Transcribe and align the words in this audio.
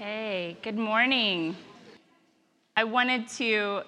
Okay, 0.00 0.56
good 0.62 0.78
morning. 0.78 1.56
I 2.76 2.84
wanted 2.84 3.26
to 3.30 3.82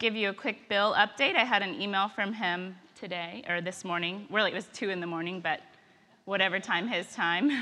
give 0.00 0.16
you 0.16 0.30
a 0.30 0.34
quick 0.34 0.68
Bill 0.68 0.94
update. 0.94 1.36
I 1.36 1.44
had 1.44 1.62
an 1.62 1.80
email 1.80 2.08
from 2.08 2.32
him 2.32 2.74
today, 2.96 3.44
or 3.48 3.60
this 3.60 3.84
morning. 3.84 4.26
Really, 4.32 4.50
it 4.50 4.54
was 4.54 4.66
2 4.72 4.90
in 4.90 4.98
the 4.98 5.06
morning, 5.06 5.38
but 5.38 5.60
whatever 6.24 6.58
time 6.58 6.88
his 6.88 7.06
time. 7.14 7.52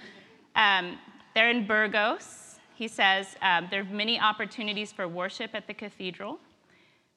um, 0.56 0.98
they're 1.34 1.50
in 1.50 1.66
Burgos. 1.66 2.60
He 2.76 2.88
says 2.88 3.36
um, 3.42 3.68
there 3.70 3.82
are 3.82 3.92
many 3.92 4.18
opportunities 4.18 4.90
for 4.90 5.06
worship 5.06 5.50
at 5.52 5.66
the 5.66 5.74
cathedral. 5.74 6.38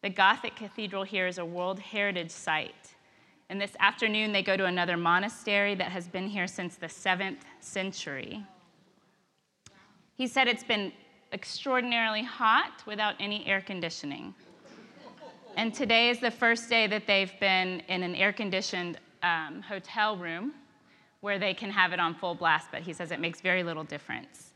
The 0.03 0.09
Gothic 0.09 0.57
cathedral 0.57 1.03
here 1.03 1.27
is 1.27 1.37
a 1.37 1.45
World 1.45 1.79
Heritage 1.79 2.31
Site. 2.31 2.95
And 3.49 3.61
this 3.61 3.77
afternoon, 3.79 4.33
they 4.33 4.43
go 4.43 4.57
to 4.57 4.65
another 4.65 4.97
monastery 4.97 5.73
that 5.75 5.93
has 5.93 6.05
been 6.09 6.27
here 6.27 6.47
since 6.47 6.75
the 6.75 6.87
7th 6.87 7.43
century. 7.61 8.43
He 10.17 10.25
said 10.25 10.47
it's 10.47 10.63
been 10.63 10.91
extraordinarily 11.31 12.23
hot 12.23 12.81
without 12.87 13.13
any 13.19 13.45
air 13.45 13.61
conditioning. 13.61 14.33
And 15.55 15.73
today 15.73 16.09
is 16.09 16.19
the 16.19 16.31
first 16.31 16.69
day 16.69 16.87
that 16.87 17.05
they've 17.05 17.31
been 17.39 17.81
in 17.87 18.01
an 18.01 18.15
air 18.15 18.33
conditioned 18.33 18.99
um, 19.21 19.61
hotel 19.61 20.17
room 20.17 20.53
where 21.21 21.37
they 21.37 21.53
can 21.53 21.69
have 21.69 21.93
it 21.93 21.99
on 21.99 22.15
full 22.15 22.33
blast, 22.33 22.69
but 22.71 22.81
he 22.81 22.93
says 22.93 23.11
it 23.11 23.19
makes 23.19 23.41
very 23.41 23.63
little 23.63 23.83
difference. 23.83 24.51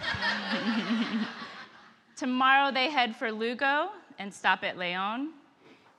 Tomorrow 2.16 2.72
they 2.72 2.90
head 2.90 3.14
for 3.14 3.30
Lugo 3.30 3.90
and 4.18 4.32
stop 4.32 4.64
at 4.64 4.76
Leon, 4.76 5.30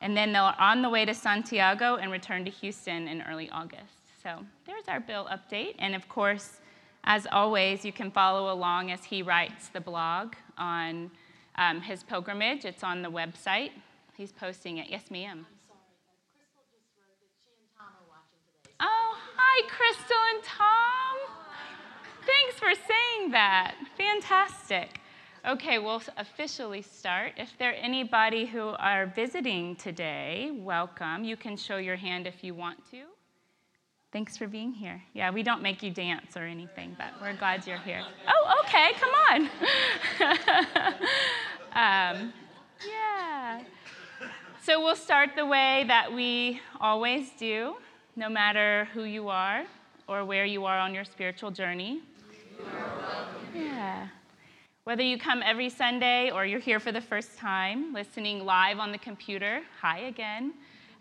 and 0.02 0.18
then 0.18 0.34
they're 0.34 0.42
on 0.42 0.82
the 0.82 0.90
way 0.90 1.06
to 1.06 1.14
Santiago 1.14 1.96
and 1.96 2.12
return 2.12 2.44
to 2.44 2.52
Houston 2.52 3.08
in 3.08 3.22
early 3.22 3.50
August. 3.52 4.02
So 4.22 4.44
there's 4.66 4.88
our 4.90 5.00
bill 5.00 5.30
update, 5.32 5.76
and 5.80 5.96
of 5.96 6.10
course, 6.10 6.60
as 7.08 7.26
always, 7.32 7.86
you 7.86 7.94
can 7.94 8.12
follow 8.12 8.54
along 8.54 8.92
as 8.92 9.06
he 9.06 9.22
writes 9.22 9.70
the 9.70 9.80
blog 9.80 10.34
on 10.58 11.10
um, 11.56 11.80
his 11.80 12.04
pilgrimage. 12.04 12.66
It's 12.66 12.84
on 12.84 13.02
the 13.02 13.10
website. 13.10 13.72
He's 14.18 14.34
posting 14.34 14.78
it. 14.78 14.88
Yes, 14.90 15.10
ma'am. 15.10 15.46
I'm 15.48 15.58
sorry, 15.66 15.80
but 16.58 16.68
Crystal 17.24 17.54
and 17.56 17.70
Tom 17.78 17.88
are 17.88 18.08
watching 18.10 18.44
today. 18.62 18.76
Oh, 18.82 19.18
hi, 19.38 19.68
Crystal 19.70 20.18
and 20.34 20.44
Tom. 20.44 21.18
Thanks 22.26 22.60
for 22.60 22.74
saying 22.76 23.32
that. 23.32 23.76
Fantastic. 23.98 25.00
Okay, 25.48 25.80
we'll 25.80 26.02
officially 26.18 26.82
start. 26.82 27.32
If 27.38 27.58
there 27.58 27.70
are 27.70 27.76
anybody 27.76 28.46
who 28.46 28.76
are 28.80 29.06
visiting 29.06 29.78
today, 29.78 30.52
welcome. 30.54 31.24
You 31.24 31.38
can 31.38 31.56
show 31.56 31.78
your 31.78 31.96
hand 31.96 32.28
if 32.28 32.44
you 32.44 32.54
want 32.54 32.80
to. 32.92 33.04
Thanks 34.14 34.38
for 34.38 34.48
being 34.48 34.72
here. 34.72 35.04
Yeah, 35.14 35.32
we 35.32 35.44
don't 35.44 35.62
make 35.62 35.84
you 35.84 35.92
dance 35.92 36.38
or 36.38 36.44
anything, 36.44 36.96
but 36.98 37.08
we're 37.22 37.36
glad 37.36 37.68
you're 37.68 37.78
here. 37.78 38.02
Oh, 38.28 38.64
okay, 38.64 38.92
come 39.00 39.12
on. 39.30 39.42
um, 41.74 42.34
yeah. 42.88 43.64
So 44.64 44.82
we'll 44.82 44.96
start 44.96 45.32
the 45.36 45.46
way 45.46 45.84
that 45.90 46.12
we 46.12 46.62
always 46.80 47.32
do, 47.38 47.76
no 48.16 48.30
matter 48.30 48.88
who 48.94 49.04
you 49.04 49.28
are 49.28 49.66
or 50.08 50.24
where 50.24 50.46
you 50.46 50.64
are 50.64 50.80
on 50.80 50.94
your 50.94 51.04
spiritual 51.04 51.52
journey. 51.52 52.02
Yeah. 53.54 54.08
Whether 54.86 55.04
you 55.04 55.18
come 55.18 55.44
every 55.44 55.70
Sunday 55.70 56.32
or 56.32 56.46
you're 56.46 56.62
here 56.62 56.80
for 56.80 56.94
the 56.94 57.02
first 57.02 57.38
time, 57.38 57.94
listening 57.94 58.46
live 58.46 58.80
on 58.80 58.94
the 58.94 58.98
computer, 58.98 59.64
hi 59.82 60.00
again 60.00 60.54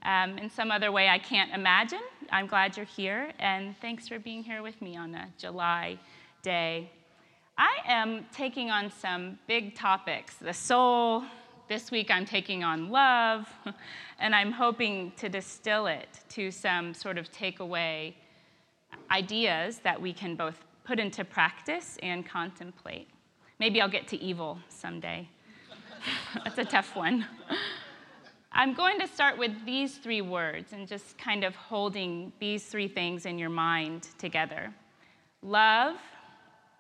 um, 0.03 0.39
in 0.39 0.51
some 0.51 0.71
other 0.71 0.93
way 0.93 1.09
I 1.09 1.19
can't 1.19 1.53
imagine. 1.53 2.03
I'm 2.31 2.47
glad 2.47 2.77
you're 2.77 2.87
here, 2.87 3.33
and 3.39 3.75
thanks 3.81 4.09
for 4.09 4.19
being 4.19 4.43
here 4.43 4.63
with 4.63 4.81
me 4.81 4.97
on 4.97 5.15
a 5.15 5.29
July 5.39 5.99
day. 6.43 6.91
I 7.59 7.79
am 7.87 8.27
taking 8.33 8.71
on 8.71 8.91
some 8.91 9.39
big 9.47 9.75
topics 9.75 10.37
the 10.37 10.53
soul. 10.53 11.25
This 11.69 11.91
week 11.91 12.11
I'm 12.11 12.25
taking 12.25 12.63
on 12.63 12.91
love, 12.91 13.49
and 14.21 14.35
I'm 14.35 14.53
hoping 14.53 15.13
to 15.17 15.29
distill 15.29 15.87
it 15.87 16.21
to 16.31 16.51
some 16.51 16.95
sort 16.95 17.19
of 17.19 17.33
takeaway 17.33 18.15
ideas 19.11 19.79
that 19.79 20.01
we 20.01 20.13
can 20.13 20.37
both 20.37 20.65
put 20.85 21.01
into 21.01 21.25
practice 21.25 21.99
and 22.03 22.25
contemplate. 22.25 23.09
Maybe 23.59 23.81
I'll 23.81 23.89
get 23.89 24.07
to 24.09 24.17
evil 24.17 24.59
someday. 24.69 25.29
That's 26.45 26.59
a 26.59 26.65
tough 26.65 26.95
one. 26.95 27.27
I'm 28.59 28.73
going 28.73 28.99
to 29.01 29.07
start 29.07 29.37
with 29.37 29.53
these 29.67 29.99
three 29.99 30.23
words 30.23 30.73
and 30.73 30.89
just 30.89 31.19
kind 31.19 31.45
of 31.45 31.55
holding 31.55 32.33
these 32.41 32.65
three 32.65 32.89
things 32.89 33.27
in 33.27 33.39
your 33.39 33.51
mind 33.51 34.09
together 34.17 34.73
love, 35.43 35.97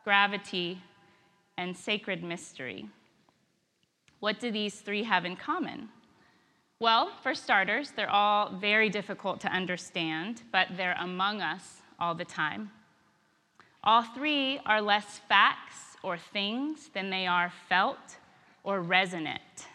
gravity, 0.03 0.81
and 1.59 1.77
sacred 1.77 2.25
mystery. 2.25 2.89
What 4.21 4.41
do 4.41 4.51
these 4.51 4.81
three 4.81 5.03
have 5.03 5.27
in 5.27 5.37
common? 5.37 5.91
Well, 6.81 7.13
for 7.23 7.35
starters, 7.35 7.91
they're 7.91 8.09
all 8.09 8.57
very 8.57 8.89
difficult 8.89 9.43
to 9.43 9.49
understand, 9.49 10.45
but 10.51 10.69
they're 10.79 10.97
among 10.99 11.43
us 11.43 11.83
all 12.01 12.15
the 12.15 12.25
time. 12.25 12.71
All 13.85 14.03
three 14.03 14.61
are 14.65 14.81
less 14.81 15.21
facts 15.29 15.99
or 16.03 16.17
things 16.17 16.89
than 16.95 17.11
they 17.11 17.27
are 17.27 17.53
felt 17.69 18.17
or 18.65 18.81
resonant. 18.81 19.67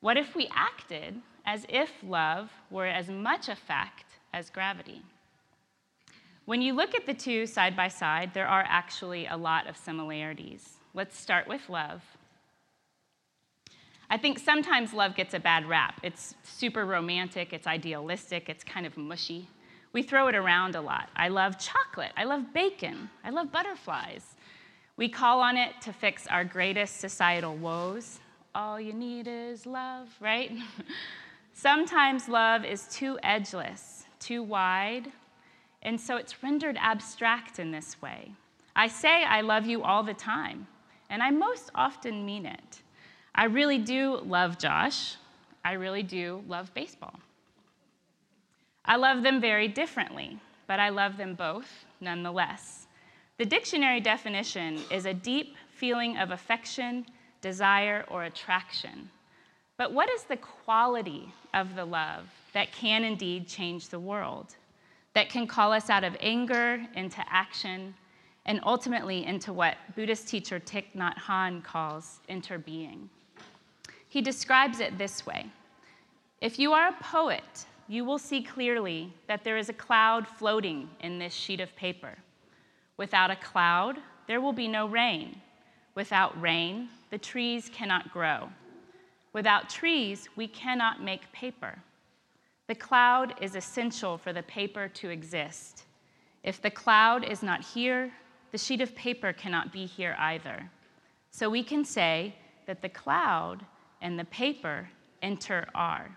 What 0.00 0.16
if 0.16 0.34
we 0.36 0.48
acted 0.54 1.16
as 1.44 1.66
if 1.68 1.90
love 2.02 2.50
were 2.70 2.86
as 2.86 3.08
much 3.08 3.48
a 3.48 3.56
fact 3.56 4.04
as 4.32 4.50
gravity? 4.50 5.02
When 6.44 6.62
you 6.62 6.72
look 6.72 6.94
at 6.94 7.04
the 7.04 7.14
two 7.14 7.46
side 7.46 7.76
by 7.76 7.88
side, 7.88 8.32
there 8.32 8.46
are 8.46 8.64
actually 8.66 9.26
a 9.26 9.36
lot 9.36 9.66
of 9.66 9.76
similarities. 9.76 10.78
Let's 10.94 11.18
start 11.18 11.48
with 11.48 11.68
love. 11.68 12.02
I 14.08 14.16
think 14.16 14.38
sometimes 14.38 14.94
love 14.94 15.14
gets 15.14 15.34
a 15.34 15.40
bad 15.40 15.68
rap. 15.68 16.00
It's 16.02 16.34
super 16.42 16.86
romantic, 16.86 17.52
it's 17.52 17.66
idealistic, 17.66 18.48
it's 18.48 18.64
kind 18.64 18.86
of 18.86 18.96
mushy. 18.96 19.48
We 19.92 20.02
throw 20.02 20.28
it 20.28 20.34
around 20.34 20.76
a 20.76 20.80
lot. 20.80 21.10
I 21.16 21.28
love 21.28 21.58
chocolate, 21.58 22.12
I 22.16 22.24
love 22.24 22.54
bacon, 22.54 23.10
I 23.24 23.30
love 23.30 23.52
butterflies. 23.52 24.24
We 24.96 25.08
call 25.08 25.40
on 25.40 25.56
it 25.56 25.72
to 25.82 25.92
fix 25.92 26.26
our 26.26 26.44
greatest 26.44 27.00
societal 27.00 27.56
woes, 27.56 28.20
all 28.54 28.80
you 28.80 28.92
need 28.92 29.28
is 29.28 29.66
love, 29.66 30.08
right? 30.20 30.52
Sometimes 31.52 32.28
love 32.28 32.64
is 32.64 32.86
too 32.88 33.18
edgeless, 33.22 34.04
too 34.20 34.42
wide, 34.42 35.12
and 35.82 36.00
so 36.00 36.16
it's 36.16 36.42
rendered 36.42 36.76
abstract 36.80 37.58
in 37.58 37.70
this 37.70 38.00
way. 38.00 38.32
I 38.74 38.88
say 38.88 39.24
I 39.24 39.40
love 39.40 39.66
you 39.66 39.82
all 39.82 40.02
the 40.02 40.14
time, 40.14 40.66
and 41.10 41.22
I 41.22 41.30
most 41.30 41.70
often 41.74 42.24
mean 42.24 42.46
it. 42.46 42.82
I 43.34 43.44
really 43.44 43.78
do 43.78 44.20
love 44.24 44.58
Josh. 44.58 45.16
I 45.64 45.72
really 45.72 46.02
do 46.02 46.42
love 46.48 46.72
baseball. 46.74 47.20
I 48.84 48.96
love 48.96 49.22
them 49.22 49.40
very 49.40 49.68
differently, 49.68 50.38
but 50.66 50.80
I 50.80 50.88
love 50.88 51.16
them 51.16 51.34
both 51.34 51.84
nonetheless. 52.00 52.86
The 53.36 53.44
dictionary 53.44 54.00
definition 54.00 54.80
is 54.90 55.06
a 55.06 55.14
deep 55.14 55.56
feeling 55.70 56.16
of 56.16 56.30
affection 56.30 57.06
desire, 57.40 58.04
or 58.08 58.24
attraction. 58.24 59.10
But 59.76 59.92
what 59.92 60.10
is 60.10 60.24
the 60.24 60.36
quality 60.36 61.32
of 61.54 61.74
the 61.74 61.84
love 61.84 62.26
that 62.52 62.72
can 62.72 63.04
indeed 63.04 63.46
change 63.46 63.88
the 63.88 64.00
world, 64.00 64.56
that 65.14 65.30
can 65.30 65.46
call 65.46 65.72
us 65.72 65.88
out 65.88 66.04
of 66.04 66.16
anger 66.20 66.84
into 66.94 67.22
action, 67.30 67.94
and 68.44 68.60
ultimately 68.64 69.24
into 69.24 69.52
what 69.52 69.76
Buddhist 69.94 70.26
teacher 70.26 70.58
Thich 70.58 70.86
Nhat 70.96 71.16
Hanh 71.16 71.62
calls 71.62 72.18
interbeing? 72.28 73.08
He 74.08 74.20
describes 74.20 74.80
it 74.80 74.98
this 74.98 75.24
way 75.26 75.46
If 76.40 76.58
you 76.58 76.72
are 76.72 76.88
a 76.88 77.02
poet, 77.02 77.66
you 77.86 78.04
will 78.04 78.18
see 78.18 78.42
clearly 78.42 79.12
that 79.28 79.44
there 79.44 79.56
is 79.56 79.68
a 79.68 79.74
cloud 79.74 80.26
floating 80.26 80.90
in 81.00 81.18
this 81.18 81.32
sheet 81.32 81.60
of 81.60 81.74
paper. 81.76 82.16
Without 82.96 83.30
a 83.30 83.36
cloud, 83.36 83.98
there 84.26 84.40
will 84.40 84.52
be 84.52 84.68
no 84.68 84.86
rain. 84.86 85.40
Without 85.94 86.38
rain, 86.40 86.88
the 87.10 87.18
trees 87.18 87.70
cannot 87.72 88.12
grow. 88.12 88.48
Without 89.32 89.68
trees, 89.68 90.28
we 90.36 90.48
cannot 90.48 91.02
make 91.02 91.30
paper. 91.32 91.78
The 92.66 92.74
cloud 92.74 93.34
is 93.40 93.56
essential 93.56 94.18
for 94.18 94.32
the 94.32 94.42
paper 94.42 94.88
to 94.88 95.08
exist. 95.08 95.84
If 96.42 96.60
the 96.60 96.70
cloud 96.70 97.24
is 97.24 97.42
not 97.42 97.64
here, 97.64 98.12
the 98.52 98.58
sheet 98.58 98.80
of 98.80 98.94
paper 98.94 99.32
cannot 99.32 99.72
be 99.72 99.86
here 99.86 100.16
either. 100.18 100.70
So 101.30 101.50
we 101.50 101.62
can 101.62 101.84
say 101.84 102.34
that 102.66 102.82
the 102.82 102.88
cloud 102.88 103.64
and 104.00 104.18
the 104.18 104.24
paper 104.24 104.88
inter-are. 105.22 106.16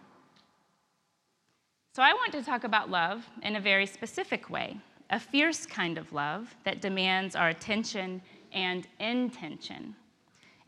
So 1.94 2.02
I 2.02 2.14
want 2.14 2.32
to 2.34 2.44
talk 2.44 2.64
about 2.64 2.90
love 2.90 3.26
in 3.44 3.56
a 3.56 3.60
very 3.60 3.86
specific 3.86 4.50
way, 4.50 4.78
a 5.10 5.20
fierce 5.20 5.66
kind 5.66 5.98
of 5.98 6.14
love 6.14 6.56
that 6.64 6.82
demands 6.82 7.36
our 7.36 7.50
attention 7.50 8.22
and 8.54 8.88
intention. 9.00 9.96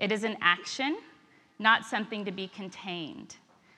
It 0.03 0.11
is 0.11 0.25
an 0.25 0.35
action, 0.41 0.97
not 1.59 1.85
something 1.85 2.25
to 2.25 2.31
be 2.33 2.49
contained, 2.49 3.37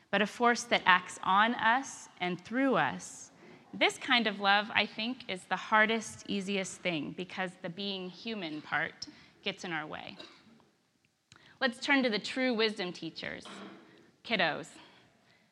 but 0.09 0.23
a 0.23 0.25
force 0.25 0.63
that 0.63 0.81
acts 0.83 1.19
on 1.21 1.53
us 1.53 2.09
and 2.19 2.43
through 2.43 2.77
us. 2.77 3.29
This 3.75 3.99
kind 3.99 4.25
of 4.25 4.39
love, 4.39 4.71
I 4.73 4.87
think, 4.87 5.19
is 5.29 5.43
the 5.43 5.55
hardest, 5.55 6.23
easiest 6.27 6.81
thing 6.81 7.13
because 7.15 7.51
the 7.61 7.69
being 7.69 8.09
human 8.09 8.63
part 8.63 9.05
gets 9.43 9.65
in 9.65 9.71
our 9.71 9.85
way. 9.85 10.17
Let's 11.61 11.79
turn 11.79 12.01
to 12.01 12.09
the 12.09 12.17
true 12.17 12.55
wisdom 12.55 12.91
teachers, 12.91 13.43
kiddos. 14.27 14.69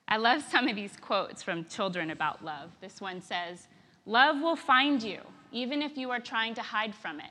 I 0.08 0.18
love 0.18 0.42
some 0.42 0.68
of 0.68 0.76
these 0.76 0.98
quotes 1.00 1.44
from 1.44 1.66
children 1.66 2.10
about 2.10 2.44
love. 2.44 2.72
This 2.82 3.00
one 3.00 3.22
says, 3.22 3.68
Love 4.08 4.42
will 4.42 4.56
find 4.56 5.04
you, 5.04 5.20
even 5.52 5.84
if 5.84 5.98
you 5.98 6.10
are 6.10 6.20
trying 6.20 6.56
to 6.56 6.64
hide 6.64 6.96
from 6.96 7.20
it. 7.20 7.30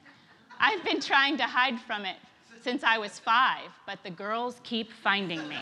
I've 0.61 0.85
been 0.85 1.01
trying 1.01 1.39
to 1.39 1.43
hide 1.43 1.81
from 1.81 2.05
it 2.05 2.19
since 2.63 2.85
I 2.85 2.99
was 2.99 3.19
five, 3.19 3.69
but 3.87 4.03
the 4.03 4.11
girls 4.11 4.61
keep 4.63 4.93
finding 4.93 5.47
me. 5.49 5.57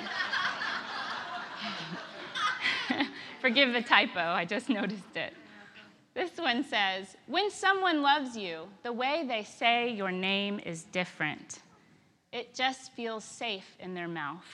Forgive 3.40 3.72
the 3.72 3.82
typo, 3.82 4.20
I 4.20 4.44
just 4.44 4.68
noticed 4.68 5.16
it. 5.16 5.32
This 6.14 6.32
one 6.36 6.64
says, 6.64 7.16
When 7.26 7.50
someone 7.50 8.02
loves 8.02 8.36
you, 8.36 8.68
the 8.82 8.92
way 8.92 9.24
they 9.26 9.44
say 9.44 9.90
your 9.90 10.10
name 10.10 10.60
is 10.60 10.82
different. 10.84 11.60
It 12.32 12.54
just 12.54 12.92
feels 12.92 13.24
safe 13.24 13.76
in 13.80 13.94
their 13.94 14.08
mouth. 14.08 14.44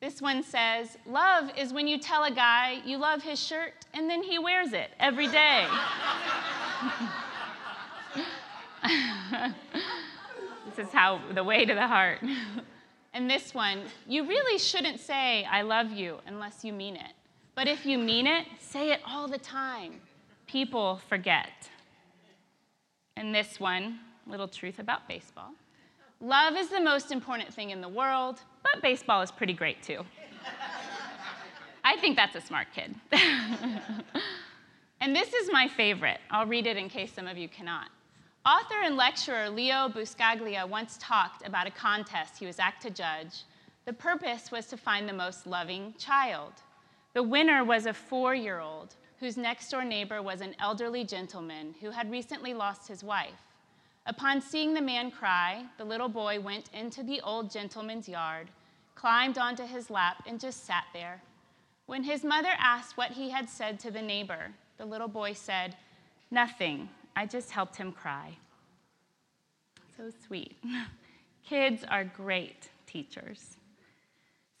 This 0.00 0.20
one 0.20 0.42
says, 0.42 0.98
Love 1.06 1.50
is 1.56 1.72
when 1.72 1.86
you 1.86 1.98
tell 1.98 2.24
a 2.24 2.30
guy 2.30 2.80
you 2.84 2.98
love 2.98 3.22
his 3.22 3.40
shirt 3.40 3.72
and 3.94 4.10
then 4.10 4.22
he 4.22 4.38
wears 4.38 4.72
it 4.72 4.90
every 4.98 5.28
day. 5.28 5.66
this 10.74 10.88
is 10.88 10.92
how 10.92 11.20
the 11.32 11.44
way 11.44 11.64
to 11.64 11.74
the 11.74 11.86
heart. 11.86 12.20
and 13.14 13.30
this 13.30 13.54
one, 13.54 13.82
you 14.08 14.26
really 14.26 14.58
shouldn't 14.58 14.98
say, 14.98 15.44
I 15.44 15.62
love 15.62 15.92
you, 15.92 16.18
unless 16.26 16.64
you 16.64 16.72
mean 16.72 16.96
it. 16.96 17.12
But 17.54 17.68
if 17.68 17.86
you 17.86 17.98
mean 17.98 18.26
it, 18.26 18.46
say 18.58 18.90
it 18.90 19.00
all 19.06 19.28
the 19.28 19.38
time. 19.38 20.00
People 20.46 21.00
forget. 21.08 21.70
And 23.16 23.32
this 23.34 23.60
one, 23.60 24.00
little 24.26 24.48
truth 24.48 24.80
about 24.80 25.06
baseball. 25.06 25.50
Love 26.20 26.56
is 26.56 26.68
the 26.68 26.80
most 26.80 27.12
important 27.12 27.54
thing 27.54 27.70
in 27.70 27.80
the 27.80 27.88
world, 27.88 28.40
but 28.62 28.82
baseball 28.82 29.22
is 29.22 29.30
pretty 29.30 29.52
great 29.52 29.82
too. 29.82 30.04
I 31.84 31.96
think 31.98 32.16
that's 32.16 32.34
a 32.34 32.40
smart 32.40 32.68
kid. 32.74 32.94
and 35.00 35.14
this 35.14 35.32
is 35.34 35.50
my 35.52 35.68
favorite. 35.68 36.18
I'll 36.30 36.46
read 36.46 36.66
it 36.66 36.76
in 36.76 36.88
case 36.88 37.12
some 37.12 37.28
of 37.28 37.36
you 37.36 37.48
cannot. 37.48 37.90
Author 38.46 38.82
and 38.82 38.98
lecturer 38.98 39.48
Leo 39.48 39.88
Buscaglia 39.88 40.68
once 40.68 40.98
talked 41.00 41.46
about 41.46 41.66
a 41.66 41.70
contest 41.70 42.38
he 42.38 42.44
was 42.44 42.58
asked 42.58 42.82
to 42.82 42.90
judge. 42.90 43.44
The 43.86 43.94
purpose 43.94 44.50
was 44.50 44.66
to 44.66 44.76
find 44.76 45.08
the 45.08 45.14
most 45.14 45.46
loving 45.46 45.94
child. 45.96 46.52
The 47.14 47.22
winner 47.22 47.64
was 47.64 47.86
a 47.86 47.94
four 47.94 48.34
year 48.34 48.60
old 48.60 48.96
whose 49.18 49.38
next 49.38 49.70
door 49.70 49.82
neighbor 49.82 50.20
was 50.20 50.42
an 50.42 50.54
elderly 50.60 51.04
gentleman 51.04 51.74
who 51.80 51.88
had 51.88 52.10
recently 52.10 52.52
lost 52.52 52.86
his 52.86 53.02
wife. 53.02 53.48
Upon 54.04 54.42
seeing 54.42 54.74
the 54.74 54.82
man 54.82 55.10
cry, 55.10 55.64
the 55.78 55.84
little 55.86 56.10
boy 56.10 56.38
went 56.38 56.68
into 56.74 57.02
the 57.02 57.22
old 57.22 57.50
gentleman's 57.50 58.10
yard, 58.10 58.48
climbed 58.94 59.38
onto 59.38 59.64
his 59.64 59.88
lap, 59.88 60.22
and 60.26 60.38
just 60.38 60.66
sat 60.66 60.84
there. 60.92 61.22
When 61.86 62.02
his 62.02 62.22
mother 62.22 62.52
asked 62.58 62.98
what 62.98 63.12
he 63.12 63.30
had 63.30 63.48
said 63.48 63.80
to 63.80 63.90
the 63.90 64.02
neighbor, 64.02 64.52
the 64.76 64.84
little 64.84 65.08
boy 65.08 65.32
said, 65.32 65.76
Nothing. 66.30 66.90
I 67.16 67.26
just 67.26 67.50
helped 67.50 67.76
him 67.76 67.92
cry. 67.92 68.36
So 69.96 70.10
sweet. 70.26 70.56
Kids 71.48 71.84
are 71.88 72.04
great 72.04 72.70
teachers. 72.86 73.56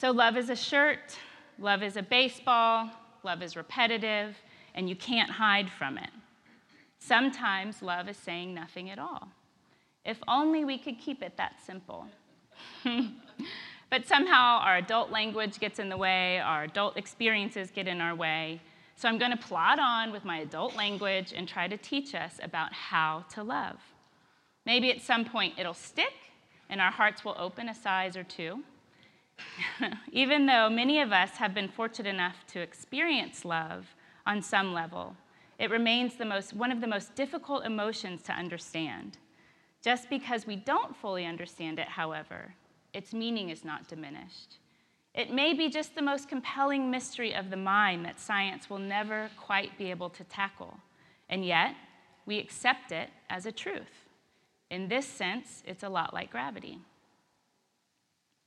So, 0.00 0.10
love 0.10 0.36
is 0.36 0.50
a 0.50 0.56
shirt, 0.56 1.16
love 1.58 1.82
is 1.82 1.96
a 1.96 2.02
baseball, 2.02 2.90
love 3.22 3.42
is 3.42 3.56
repetitive, 3.56 4.36
and 4.74 4.88
you 4.88 4.96
can't 4.96 5.30
hide 5.30 5.70
from 5.70 5.96
it. 5.96 6.10
Sometimes 6.98 7.80
love 7.80 8.08
is 8.08 8.16
saying 8.16 8.54
nothing 8.54 8.90
at 8.90 8.98
all. 8.98 9.28
If 10.04 10.18
only 10.28 10.64
we 10.64 10.78
could 10.78 10.98
keep 10.98 11.22
it 11.22 11.36
that 11.36 11.54
simple. 11.64 12.06
but 13.90 14.06
somehow 14.06 14.58
our 14.58 14.76
adult 14.76 15.10
language 15.10 15.58
gets 15.58 15.78
in 15.78 15.88
the 15.88 15.96
way, 15.96 16.38
our 16.40 16.64
adult 16.64 16.96
experiences 16.96 17.70
get 17.70 17.88
in 17.88 18.00
our 18.00 18.14
way. 18.14 18.60
So 18.96 19.08
I'm 19.08 19.18
going 19.18 19.32
to 19.32 19.36
plod 19.36 19.78
on 19.78 20.12
with 20.12 20.24
my 20.24 20.38
adult 20.38 20.76
language 20.76 21.32
and 21.36 21.48
try 21.48 21.68
to 21.68 21.76
teach 21.76 22.14
us 22.14 22.38
about 22.42 22.72
how 22.72 23.24
to 23.30 23.42
love. 23.42 23.78
Maybe 24.66 24.90
at 24.90 25.00
some 25.00 25.24
point 25.24 25.54
it'll 25.58 25.74
stick 25.74 26.12
and 26.70 26.80
our 26.80 26.90
hearts 26.90 27.24
will 27.24 27.36
open 27.38 27.68
a 27.68 27.74
size 27.74 28.16
or 28.16 28.24
two. 28.24 28.62
Even 30.12 30.46
though 30.46 30.70
many 30.70 31.00
of 31.00 31.12
us 31.12 31.30
have 31.32 31.54
been 31.54 31.68
fortunate 31.68 32.08
enough 32.08 32.46
to 32.48 32.60
experience 32.60 33.44
love 33.44 33.94
on 34.26 34.40
some 34.40 34.72
level, 34.72 35.16
it 35.58 35.70
remains 35.70 36.16
the 36.16 36.24
most, 36.24 36.54
one 36.54 36.72
of 36.72 36.80
the 36.80 36.86
most 36.86 37.14
difficult 37.14 37.64
emotions 37.64 38.22
to 38.22 38.32
understand. 38.32 39.18
Just 39.82 40.08
because 40.08 40.46
we 40.46 40.56
don't 40.56 40.96
fully 40.96 41.26
understand 41.26 41.78
it, 41.78 41.88
however, 41.88 42.54
its 42.92 43.12
meaning 43.12 43.50
is 43.50 43.64
not 43.64 43.86
diminished. 43.86 44.58
It 45.14 45.30
may 45.30 45.54
be 45.54 45.70
just 45.70 45.94
the 45.94 46.02
most 46.02 46.28
compelling 46.28 46.90
mystery 46.90 47.34
of 47.34 47.50
the 47.50 47.56
mind 47.56 48.04
that 48.04 48.18
science 48.18 48.68
will 48.68 48.80
never 48.80 49.30
quite 49.36 49.78
be 49.78 49.90
able 49.90 50.10
to 50.10 50.24
tackle, 50.24 50.78
and 51.28 51.44
yet 51.44 51.74
we 52.26 52.38
accept 52.38 52.90
it 52.90 53.10
as 53.30 53.46
a 53.46 53.52
truth. 53.52 54.08
In 54.70 54.88
this 54.88 55.06
sense, 55.06 55.62
it's 55.66 55.84
a 55.84 55.88
lot 55.88 56.12
like 56.12 56.30
gravity. 56.30 56.78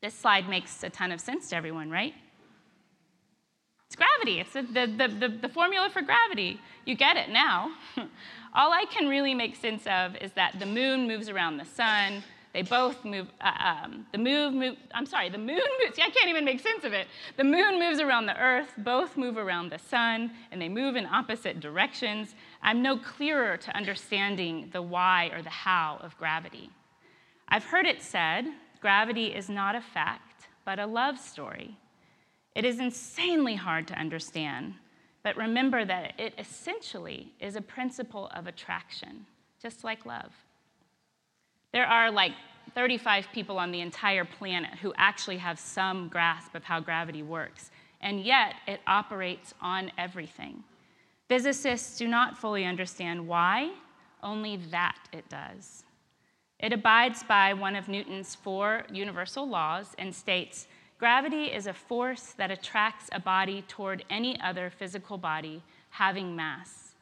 This 0.01 0.13
slide 0.13 0.49
makes 0.49 0.83
a 0.83 0.89
ton 0.89 1.11
of 1.11 1.21
sense 1.21 1.49
to 1.49 1.55
everyone, 1.55 1.89
right? 1.89 2.13
It's 3.87 3.95
gravity. 3.95 4.41
It's 4.41 4.53
the, 4.53 4.61
the, 4.61 5.07
the, 5.07 5.37
the, 5.41 5.49
formula 5.49 5.89
for 5.89 6.01
gravity. 6.01 6.59
You 6.85 6.95
get 6.95 7.15
it 7.15 7.29
now. 7.29 7.71
All 8.53 8.73
I 8.73 8.85
can 8.91 9.07
really 9.07 9.33
make 9.33 9.55
sense 9.55 9.87
of 9.87 10.17
is 10.17 10.33
that 10.33 10.59
the 10.59 10.65
moon 10.65 11.07
moves 11.07 11.29
around 11.29 11.57
the 11.57 11.65
sun. 11.65 12.23
They 12.57 12.63
both 12.63 13.05
move, 13.05 13.27
uh, 13.39 13.83
um, 13.83 14.07
the 14.11 14.17
moon, 14.17 14.57
move, 14.57 14.77
I'm 14.91 15.05
sorry, 15.05 15.29
the 15.29 15.37
moon 15.37 15.61
moves, 15.79 15.95
see, 15.95 16.01
I 16.01 16.09
can't 16.09 16.27
even 16.27 16.43
make 16.43 16.59
sense 16.59 16.85
of 16.85 16.91
it. 16.91 17.05
The 17.35 17.43
moon 17.43 17.77
moves 17.77 17.99
around 17.99 18.25
the 18.25 18.35
earth, 18.35 18.73
both 18.79 19.15
move 19.15 19.37
around 19.37 19.69
the 19.69 19.77
sun, 19.77 20.31
and 20.51 20.59
they 20.59 20.67
move 20.67 20.95
in 20.95 21.05
opposite 21.05 21.59
directions. 21.59 22.33
I'm 22.63 22.81
no 22.81 22.97
clearer 22.97 23.57
to 23.57 23.77
understanding 23.77 24.69
the 24.73 24.81
why 24.81 25.29
or 25.35 25.43
the 25.43 25.51
how 25.51 25.99
of 26.01 26.17
gravity. 26.17 26.71
I've 27.47 27.63
heard 27.63 27.85
it 27.85 28.01
said 28.01 28.45
gravity 28.81 29.27
is 29.35 29.49
not 29.49 29.75
a 29.75 29.81
fact, 29.81 30.47
but 30.65 30.79
a 30.79 30.87
love 30.87 31.19
story. 31.19 31.77
It 32.55 32.65
is 32.65 32.79
insanely 32.79 33.53
hard 33.53 33.87
to 33.89 33.99
understand, 33.99 34.73
but 35.21 35.37
remember 35.37 35.85
that 35.85 36.19
it 36.19 36.33
essentially 36.39 37.33
is 37.39 37.55
a 37.55 37.61
principle 37.61 38.31
of 38.33 38.47
attraction, 38.47 39.27
just 39.61 39.83
like 39.83 40.07
love. 40.07 40.33
There 41.77 41.85
are 41.85 42.09
like 42.09 42.31
35 42.73 43.27
people 43.31 43.59
on 43.59 43.69
the 43.69 43.81
entire 43.81 44.25
planet 44.25 44.79
who 44.81 44.95
actually 44.97 45.37
have 45.37 45.59
some 45.59 46.07
grasp 46.07 46.55
of 46.55 46.63
how 46.63 46.79
gravity 46.79 47.21
works, 47.21 47.69
and 48.01 48.19
yet 48.19 48.55
it 48.65 48.79
operates 48.87 49.53
on 49.61 49.91
everything. 49.95 50.63
Physicists 51.27 51.95
do 51.99 52.07
not 52.07 52.35
fully 52.35 52.65
understand 52.65 53.27
why, 53.27 53.69
only 54.23 54.57
that 54.71 54.97
it 55.13 55.29
does. 55.29 55.83
It 56.57 56.73
abides 56.73 57.21
by 57.21 57.53
one 57.53 57.75
of 57.75 57.87
Newton's 57.87 58.33
four 58.33 58.81
universal 58.91 59.47
laws 59.47 59.93
and 59.99 60.15
states 60.15 60.67
Gravity 60.97 61.43
is 61.43 61.67
a 61.67 61.73
force 61.73 62.33
that 62.37 62.49
attracts 62.49 63.07
a 63.11 63.19
body 63.19 63.63
toward 63.67 64.03
any 64.09 64.41
other 64.41 64.71
physical 64.71 65.19
body 65.19 65.61
having 65.91 66.35
mass. 66.35 66.95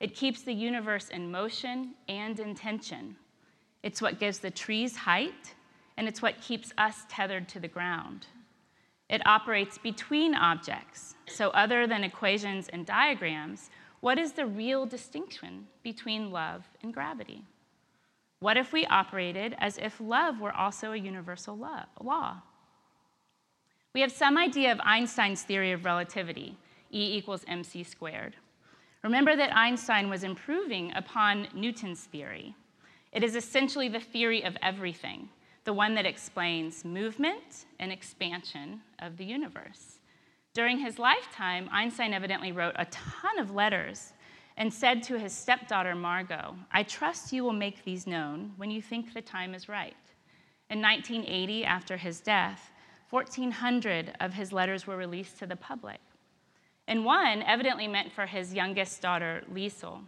It 0.00 0.14
keeps 0.14 0.40
the 0.40 0.54
universe 0.54 1.10
in 1.10 1.30
motion 1.30 1.96
and 2.08 2.40
in 2.40 2.54
tension. 2.54 3.16
It's 3.82 4.00
what 4.00 4.20
gives 4.20 4.38
the 4.38 4.50
trees 4.50 4.96
height, 4.96 5.54
and 5.96 6.06
it's 6.06 6.22
what 6.22 6.40
keeps 6.40 6.72
us 6.78 7.04
tethered 7.08 7.48
to 7.50 7.60
the 7.60 7.68
ground. 7.68 8.26
It 9.08 9.26
operates 9.26 9.76
between 9.78 10.34
objects. 10.34 11.16
So, 11.26 11.50
other 11.50 11.86
than 11.86 12.04
equations 12.04 12.68
and 12.68 12.86
diagrams, 12.86 13.70
what 14.00 14.18
is 14.18 14.32
the 14.32 14.46
real 14.46 14.86
distinction 14.86 15.66
between 15.82 16.30
love 16.30 16.64
and 16.82 16.94
gravity? 16.94 17.44
What 18.40 18.56
if 18.56 18.72
we 18.72 18.86
operated 18.86 19.54
as 19.58 19.78
if 19.78 20.00
love 20.00 20.40
were 20.40 20.56
also 20.56 20.92
a 20.92 20.96
universal 20.96 21.56
law? 21.56 22.36
We 23.94 24.00
have 24.00 24.10
some 24.10 24.38
idea 24.38 24.72
of 24.72 24.80
Einstein's 24.82 25.42
theory 25.42 25.72
of 25.72 25.84
relativity, 25.84 26.56
E 26.90 27.16
equals 27.16 27.44
mc 27.46 27.84
squared. 27.84 28.34
Remember 29.02 29.36
that 29.36 29.56
Einstein 29.56 30.08
was 30.08 30.24
improving 30.24 30.92
upon 30.96 31.48
Newton's 31.54 32.04
theory. 32.04 32.54
It 33.12 33.22
is 33.22 33.36
essentially 33.36 33.88
the 33.88 34.00
theory 34.00 34.42
of 34.42 34.56
everything, 34.62 35.28
the 35.64 35.72
one 35.72 35.94
that 35.94 36.06
explains 36.06 36.84
movement 36.84 37.66
and 37.78 37.92
expansion 37.92 38.80
of 38.98 39.18
the 39.18 39.24
universe. 39.24 39.98
During 40.54 40.78
his 40.78 40.98
lifetime, 40.98 41.68
Einstein 41.70 42.12
evidently 42.14 42.52
wrote 42.52 42.74
a 42.76 42.86
ton 42.86 43.38
of 43.38 43.50
letters 43.50 44.12
and 44.56 44.72
said 44.72 45.02
to 45.04 45.18
his 45.18 45.32
stepdaughter 45.32 45.94
Margot, 45.94 46.56
I 46.70 46.82
trust 46.82 47.32
you 47.32 47.42
will 47.42 47.52
make 47.52 47.84
these 47.84 48.06
known 48.06 48.52
when 48.56 48.70
you 48.70 48.82
think 48.82 49.12
the 49.12 49.22
time 49.22 49.54
is 49.54 49.68
right. 49.68 49.96
In 50.70 50.80
1980, 50.80 51.64
after 51.64 51.96
his 51.96 52.20
death, 52.20 52.70
1,400 53.10 54.14
of 54.20 54.32
his 54.32 54.52
letters 54.52 54.86
were 54.86 54.96
released 54.96 55.38
to 55.38 55.46
the 55.46 55.56
public. 55.56 56.00
And 56.88 57.04
one 57.04 57.42
evidently 57.42 57.86
meant 57.86 58.12
for 58.12 58.26
his 58.26 58.54
youngest 58.54 59.00
daughter, 59.02 59.44
Lieserl. 59.52 60.00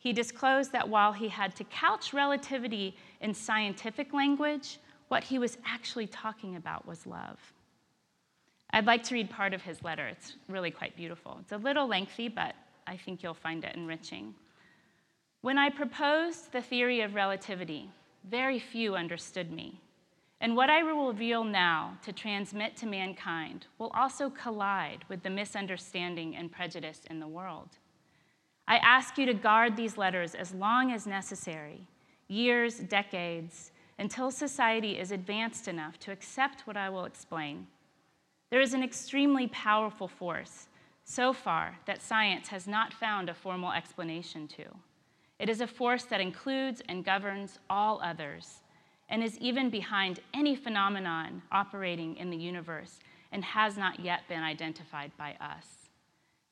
He 0.00 0.14
disclosed 0.14 0.72
that 0.72 0.88
while 0.88 1.12
he 1.12 1.28
had 1.28 1.54
to 1.56 1.64
couch 1.64 2.14
relativity 2.14 2.96
in 3.20 3.34
scientific 3.34 4.14
language, 4.14 4.78
what 5.08 5.22
he 5.22 5.38
was 5.38 5.58
actually 5.66 6.06
talking 6.06 6.56
about 6.56 6.86
was 6.86 7.06
love. 7.06 7.38
I'd 8.70 8.86
like 8.86 9.02
to 9.04 9.14
read 9.14 9.28
part 9.28 9.52
of 9.52 9.60
his 9.60 9.84
letter. 9.84 10.06
It's 10.06 10.36
really 10.48 10.70
quite 10.70 10.96
beautiful. 10.96 11.36
It's 11.42 11.52
a 11.52 11.58
little 11.58 11.86
lengthy, 11.86 12.28
but 12.28 12.54
I 12.86 12.96
think 12.96 13.22
you'll 13.22 13.34
find 13.34 13.62
it 13.62 13.76
enriching. 13.76 14.34
When 15.42 15.58
I 15.58 15.68
proposed 15.68 16.50
the 16.50 16.62
theory 16.62 17.02
of 17.02 17.14
relativity, 17.14 17.90
very 18.24 18.58
few 18.58 18.96
understood 18.96 19.52
me. 19.52 19.80
And 20.40 20.56
what 20.56 20.70
I 20.70 20.82
will 20.82 21.08
reveal 21.08 21.44
now 21.44 21.98
to 22.04 22.12
transmit 22.12 22.74
to 22.78 22.86
mankind 22.86 23.66
will 23.78 23.90
also 23.94 24.30
collide 24.30 25.04
with 25.10 25.22
the 25.22 25.28
misunderstanding 25.28 26.36
and 26.36 26.50
prejudice 26.50 27.02
in 27.10 27.20
the 27.20 27.28
world. 27.28 27.68
I 28.70 28.76
ask 28.76 29.18
you 29.18 29.26
to 29.26 29.34
guard 29.34 29.74
these 29.74 29.98
letters 29.98 30.36
as 30.36 30.54
long 30.54 30.92
as 30.92 31.04
necessary, 31.04 31.88
years, 32.28 32.78
decades, 32.78 33.72
until 33.98 34.30
society 34.30 34.96
is 34.96 35.10
advanced 35.10 35.66
enough 35.66 35.98
to 35.98 36.12
accept 36.12 36.68
what 36.68 36.76
I 36.76 36.88
will 36.88 37.04
explain. 37.04 37.66
There 38.48 38.60
is 38.60 38.72
an 38.72 38.84
extremely 38.84 39.48
powerful 39.48 40.06
force, 40.06 40.68
so 41.02 41.32
far, 41.32 41.80
that 41.86 42.00
science 42.00 42.46
has 42.46 42.68
not 42.68 42.94
found 42.94 43.28
a 43.28 43.34
formal 43.34 43.72
explanation 43.72 44.46
to. 44.46 44.66
It 45.40 45.48
is 45.48 45.60
a 45.60 45.66
force 45.66 46.04
that 46.04 46.20
includes 46.20 46.80
and 46.88 47.04
governs 47.04 47.58
all 47.68 48.00
others, 48.04 48.60
and 49.08 49.20
is 49.20 49.36
even 49.38 49.68
behind 49.70 50.20
any 50.32 50.54
phenomenon 50.54 51.42
operating 51.50 52.16
in 52.18 52.30
the 52.30 52.36
universe 52.36 53.00
and 53.32 53.44
has 53.44 53.76
not 53.76 53.98
yet 53.98 54.28
been 54.28 54.44
identified 54.44 55.10
by 55.18 55.34
us. 55.40 55.89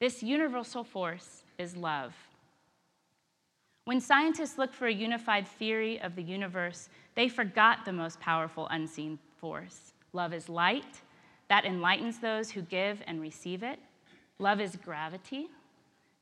This 0.01 0.23
universal 0.23 0.85
force 0.85 1.43
is 1.59 1.77
love. 1.77 2.15
When 3.85 4.01
scientists 4.01 4.59
looked 4.59 4.75
for 4.75 4.87
a 4.87 4.93
unified 4.93 5.49
theory 5.49 6.01
of 6.01 6.15
the 6.15 6.23
universe, 6.23 6.89
they 7.15 7.29
forgot 7.29 7.85
the 7.85 7.93
most 7.93 8.21
powerful 8.21 8.69
unseen 8.69 9.19
force. 9.41 9.93
Love 10.13 10.33
is 10.33 10.49
light, 10.49 11.01
that 11.49 11.65
enlightens 11.65 12.19
those 12.19 12.51
who 12.51 12.63
give 12.63 13.03
and 13.07 13.21
receive 13.21 13.63
it. 13.63 13.79
Love 14.39 14.61
is 14.61 14.77
gravity. 14.77 15.49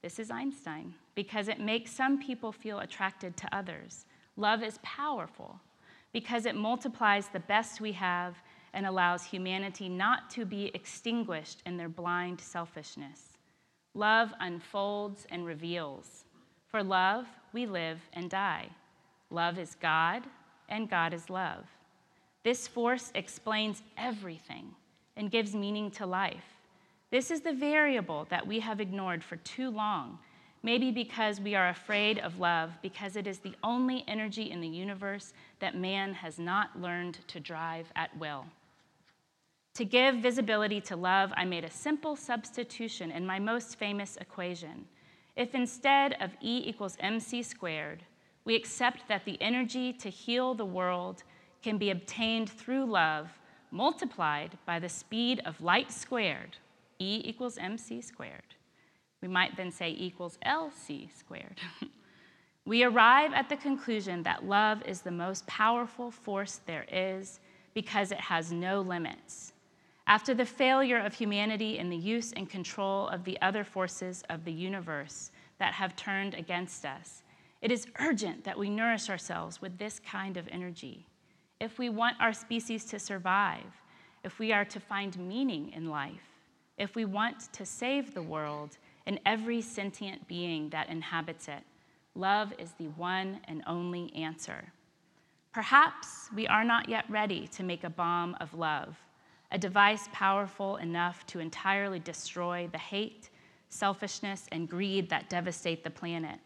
This 0.00 0.18
is 0.18 0.30
Einstein, 0.30 0.94
because 1.14 1.48
it 1.48 1.60
makes 1.60 1.90
some 1.90 2.22
people 2.22 2.52
feel 2.52 2.78
attracted 2.78 3.36
to 3.36 3.54
others. 3.54 4.06
Love 4.36 4.62
is 4.62 4.78
powerful, 4.82 5.60
because 6.12 6.46
it 6.46 6.54
multiplies 6.54 7.28
the 7.28 7.40
best 7.40 7.80
we 7.80 7.92
have 7.92 8.36
and 8.72 8.86
allows 8.86 9.24
humanity 9.24 9.88
not 9.88 10.30
to 10.30 10.44
be 10.44 10.70
extinguished 10.72 11.62
in 11.66 11.76
their 11.76 11.88
blind 11.88 12.40
selfishness. 12.40 13.35
Love 13.96 14.34
unfolds 14.40 15.26
and 15.30 15.46
reveals. 15.46 16.26
For 16.68 16.82
love, 16.82 17.24
we 17.54 17.64
live 17.64 17.98
and 18.12 18.28
die. 18.28 18.68
Love 19.30 19.58
is 19.58 19.74
God, 19.80 20.22
and 20.68 20.90
God 20.90 21.14
is 21.14 21.30
love. 21.30 21.64
This 22.44 22.68
force 22.68 23.10
explains 23.14 23.82
everything 23.96 24.74
and 25.16 25.30
gives 25.30 25.54
meaning 25.54 25.90
to 25.92 26.04
life. 26.04 26.44
This 27.10 27.30
is 27.30 27.40
the 27.40 27.54
variable 27.54 28.26
that 28.28 28.46
we 28.46 28.60
have 28.60 28.82
ignored 28.82 29.24
for 29.24 29.36
too 29.36 29.70
long, 29.70 30.18
maybe 30.62 30.90
because 30.90 31.40
we 31.40 31.54
are 31.54 31.70
afraid 31.70 32.18
of 32.18 32.38
love, 32.38 32.72
because 32.82 33.16
it 33.16 33.26
is 33.26 33.38
the 33.38 33.54
only 33.64 34.04
energy 34.06 34.50
in 34.50 34.60
the 34.60 34.68
universe 34.68 35.32
that 35.60 35.74
man 35.74 36.12
has 36.12 36.38
not 36.38 36.78
learned 36.78 37.18
to 37.28 37.40
drive 37.40 37.86
at 37.96 38.14
will. 38.18 38.44
To 39.76 39.84
give 39.84 40.16
visibility 40.16 40.80
to 40.80 40.96
love, 40.96 41.34
I 41.36 41.44
made 41.44 41.62
a 41.62 41.70
simple 41.70 42.16
substitution 42.16 43.10
in 43.10 43.26
my 43.26 43.38
most 43.38 43.78
famous 43.78 44.16
equation. 44.16 44.86
If 45.36 45.54
instead 45.54 46.16
of 46.18 46.30
E 46.40 46.62
equals 46.64 46.96
mc 46.98 47.42
squared, 47.42 48.02
we 48.46 48.56
accept 48.56 49.06
that 49.08 49.26
the 49.26 49.36
energy 49.42 49.92
to 49.92 50.08
heal 50.08 50.54
the 50.54 50.64
world 50.64 51.24
can 51.62 51.76
be 51.76 51.90
obtained 51.90 52.48
through 52.48 52.86
love 52.86 53.28
multiplied 53.70 54.56
by 54.64 54.78
the 54.78 54.88
speed 54.88 55.42
of 55.44 55.60
light 55.60 55.92
squared, 55.92 56.56
E 56.98 57.20
equals 57.22 57.58
mc 57.58 58.00
squared. 58.00 58.54
We 59.20 59.28
might 59.28 59.58
then 59.58 59.70
say 59.70 59.90
equals 59.90 60.38
lc 60.46 61.14
squared. 61.14 61.60
we 62.64 62.82
arrive 62.82 63.34
at 63.34 63.50
the 63.50 63.56
conclusion 63.56 64.22
that 64.22 64.46
love 64.46 64.80
is 64.86 65.02
the 65.02 65.10
most 65.10 65.46
powerful 65.46 66.10
force 66.10 66.62
there 66.64 66.86
is 66.90 67.40
because 67.74 68.10
it 68.10 68.20
has 68.20 68.50
no 68.50 68.80
limits. 68.80 69.52
After 70.08 70.34
the 70.34 70.46
failure 70.46 70.98
of 70.98 71.14
humanity 71.14 71.78
in 71.78 71.90
the 71.90 71.96
use 71.96 72.32
and 72.32 72.48
control 72.48 73.08
of 73.08 73.24
the 73.24 73.40
other 73.42 73.64
forces 73.64 74.22
of 74.30 74.44
the 74.44 74.52
universe 74.52 75.32
that 75.58 75.74
have 75.74 75.96
turned 75.96 76.34
against 76.34 76.84
us, 76.84 77.22
it 77.60 77.72
is 77.72 77.88
urgent 77.98 78.44
that 78.44 78.58
we 78.58 78.70
nourish 78.70 79.10
ourselves 79.10 79.60
with 79.60 79.78
this 79.78 79.98
kind 79.98 80.36
of 80.36 80.46
energy. 80.48 81.06
If 81.58 81.78
we 81.78 81.88
want 81.88 82.20
our 82.20 82.32
species 82.32 82.84
to 82.86 83.00
survive, 83.00 83.64
if 84.22 84.38
we 84.38 84.52
are 84.52 84.64
to 84.66 84.78
find 84.78 85.18
meaning 85.18 85.72
in 85.72 85.90
life, 85.90 86.44
if 86.78 86.94
we 86.94 87.04
want 87.04 87.52
to 87.52 87.66
save 87.66 88.14
the 88.14 88.22
world 88.22 88.78
and 89.06 89.18
every 89.26 89.60
sentient 89.60 90.28
being 90.28 90.68
that 90.70 90.88
inhabits 90.88 91.48
it, 91.48 91.64
love 92.14 92.52
is 92.58 92.72
the 92.78 92.88
one 92.90 93.40
and 93.48 93.64
only 93.66 94.14
answer. 94.14 94.72
Perhaps 95.52 96.28
we 96.34 96.46
are 96.46 96.64
not 96.64 96.88
yet 96.88 97.06
ready 97.08 97.48
to 97.48 97.64
make 97.64 97.82
a 97.82 97.90
bomb 97.90 98.36
of 98.40 98.54
love 98.54 98.96
a 99.52 99.58
device 99.58 100.08
powerful 100.12 100.76
enough 100.76 101.26
to 101.26 101.38
entirely 101.38 101.98
destroy 101.98 102.68
the 102.72 102.78
hate, 102.78 103.30
selfishness, 103.68 104.46
and 104.52 104.68
greed 104.68 105.08
that 105.08 105.28
devastate 105.28 105.84
the 105.84 105.90
planet. 105.90 106.38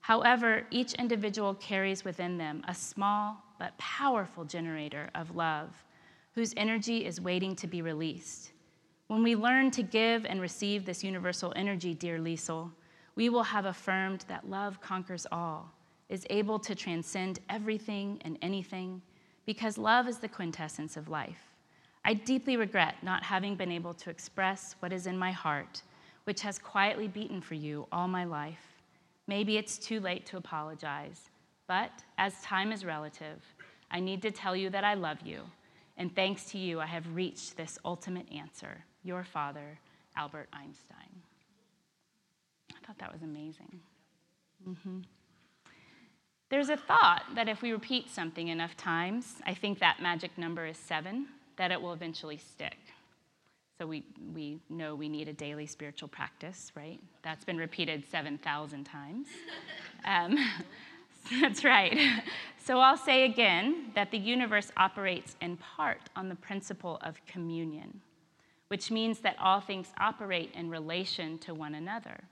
However, 0.00 0.66
each 0.70 0.94
individual 0.94 1.54
carries 1.54 2.04
within 2.04 2.36
them 2.36 2.64
a 2.66 2.74
small 2.74 3.42
but 3.58 3.78
powerful 3.78 4.44
generator 4.44 5.08
of 5.14 5.36
love 5.36 5.84
whose 6.34 6.54
energy 6.56 7.04
is 7.04 7.20
waiting 7.20 7.54
to 7.56 7.66
be 7.66 7.82
released. 7.82 8.52
When 9.06 9.22
we 9.22 9.36
learn 9.36 9.70
to 9.72 9.82
give 9.82 10.24
and 10.24 10.40
receive 10.40 10.84
this 10.84 11.04
universal 11.04 11.52
energy, 11.54 11.94
dear 11.94 12.18
Lieserl, 12.18 12.72
we 13.14 13.28
will 13.28 13.42
have 13.42 13.66
affirmed 13.66 14.24
that 14.28 14.48
love 14.48 14.80
conquers 14.80 15.26
all, 15.30 15.70
is 16.08 16.26
able 16.30 16.58
to 16.60 16.74
transcend 16.74 17.40
everything 17.50 18.20
and 18.24 18.38
anything, 18.40 19.02
because 19.44 19.76
love 19.76 20.08
is 20.08 20.18
the 20.18 20.28
quintessence 20.28 20.96
of 20.96 21.08
life. 21.08 21.51
I 22.04 22.14
deeply 22.14 22.56
regret 22.56 22.96
not 23.02 23.22
having 23.22 23.54
been 23.54 23.70
able 23.70 23.94
to 23.94 24.10
express 24.10 24.74
what 24.80 24.92
is 24.92 25.06
in 25.06 25.16
my 25.16 25.30
heart, 25.30 25.82
which 26.24 26.40
has 26.42 26.58
quietly 26.58 27.06
beaten 27.06 27.40
for 27.40 27.54
you 27.54 27.86
all 27.92 28.08
my 28.08 28.24
life. 28.24 28.82
Maybe 29.28 29.56
it's 29.56 29.78
too 29.78 30.00
late 30.00 30.26
to 30.26 30.36
apologize, 30.36 31.30
but 31.68 31.92
as 32.18 32.42
time 32.42 32.72
is 32.72 32.84
relative, 32.84 33.40
I 33.90 34.00
need 34.00 34.20
to 34.22 34.32
tell 34.32 34.56
you 34.56 34.68
that 34.70 34.82
I 34.82 34.94
love 34.94 35.18
you, 35.24 35.42
and 35.96 36.14
thanks 36.14 36.46
to 36.46 36.58
you, 36.58 36.80
I 36.80 36.86
have 36.86 37.14
reached 37.14 37.56
this 37.56 37.78
ultimate 37.84 38.26
answer 38.32 38.84
your 39.04 39.24
father, 39.24 39.78
Albert 40.16 40.48
Einstein. 40.52 41.22
I 42.70 42.86
thought 42.86 42.98
that 42.98 43.12
was 43.12 43.22
amazing. 43.22 43.80
Mm-hmm. 44.68 44.98
There's 46.50 46.68
a 46.68 46.76
thought 46.76 47.22
that 47.34 47.48
if 47.48 47.62
we 47.62 47.72
repeat 47.72 48.10
something 48.10 48.48
enough 48.48 48.76
times, 48.76 49.36
I 49.44 49.54
think 49.54 49.78
that 49.80 50.00
magic 50.00 50.36
number 50.38 50.66
is 50.66 50.76
seven 50.76 51.26
that 51.62 51.70
it 51.70 51.80
will 51.80 51.92
eventually 51.92 52.38
stick. 52.38 52.76
So 53.78 53.86
we, 53.86 54.02
we 54.34 54.58
know 54.68 54.96
we 54.96 55.08
need 55.08 55.28
a 55.28 55.32
daily 55.32 55.64
spiritual 55.64 56.08
practice, 56.08 56.72
right? 56.74 56.98
That's 57.22 57.44
been 57.44 57.56
repeated 57.56 58.04
7,000 58.10 58.84
times. 58.84 59.28
Um, 60.04 60.36
that's 61.40 61.62
right. 61.62 61.96
So 62.58 62.80
I'll 62.80 62.96
say 62.96 63.24
again 63.24 63.92
that 63.94 64.10
the 64.10 64.18
universe 64.18 64.72
operates 64.76 65.36
in 65.40 65.56
part 65.56 66.00
on 66.16 66.28
the 66.28 66.34
principle 66.34 66.98
of 67.02 67.24
communion, 67.24 68.00
which 68.66 68.90
means 68.90 69.20
that 69.20 69.36
all 69.38 69.60
things 69.60 69.92
operate 70.00 70.50
in 70.56 70.68
relation 70.68 71.38
to 71.38 71.54
one 71.54 71.76
another. 71.76 72.24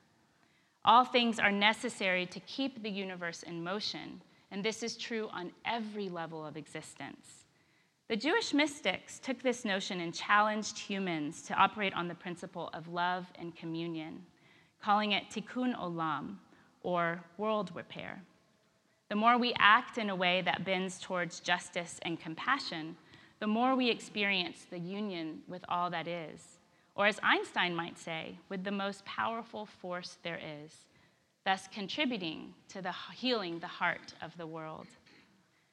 All 0.84 1.04
things 1.04 1.38
are 1.38 1.52
necessary 1.52 2.26
to 2.26 2.40
keep 2.40 2.82
the 2.82 2.90
universe 2.90 3.44
in 3.44 3.62
motion, 3.62 4.20
and 4.50 4.64
this 4.64 4.82
is 4.82 4.96
true 4.96 5.28
on 5.32 5.52
every 5.64 6.08
level 6.08 6.44
of 6.44 6.56
existence. 6.56 7.39
The 8.10 8.16
Jewish 8.16 8.52
mystics 8.52 9.20
took 9.20 9.40
this 9.40 9.64
notion 9.64 10.00
and 10.00 10.12
challenged 10.12 10.76
humans 10.76 11.42
to 11.42 11.54
operate 11.54 11.94
on 11.94 12.08
the 12.08 12.14
principle 12.16 12.68
of 12.74 12.88
love 12.88 13.28
and 13.36 13.54
communion, 13.54 14.26
calling 14.82 15.12
it 15.12 15.30
tikkun 15.30 15.78
olam, 15.78 16.34
or 16.82 17.22
world 17.38 17.70
repair. 17.72 18.20
The 19.10 19.14
more 19.14 19.38
we 19.38 19.54
act 19.60 19.96
in 19.96 20.10
a 20.10 20.16
way 20.16 20.42
that 20.42 20.64
bends 20.64 20.98
towards 20.98 21.38
justice 21.38 22.00
and 22.02 22.18
compassion, 22.18 22.96
the 23.38 23.46
more 23.46 23.76
we 23.76 23.88
experience 23.88 24.66
the 24.68 24.80
union 24.80 25.42
with 25.46 25.64
all 25.68 25.88
that 25.90 26.08
is, 26.08 26.58
or 26.96 27.06
as 27.06 27.20
Einstein 27.22 27.76
might 27.76 27.96
say, 27.96 28.36
with 28.48 28.64
the 28.64 28.72
most 28.72 29.04
powerful 29.04 29.66
force 29.66 30.18
there 30.24 30.40
is, 30.64 30.74
thus 31.44 31.68
contributing 31.72 32.54
to 32.70 32.82
the 32.82 32.94
healing 33.14 33.60
the 33.60 33.68
heart 33.68 34.14
of 34.20 34.36
the 34.36 34.48
world. 34.48 34.88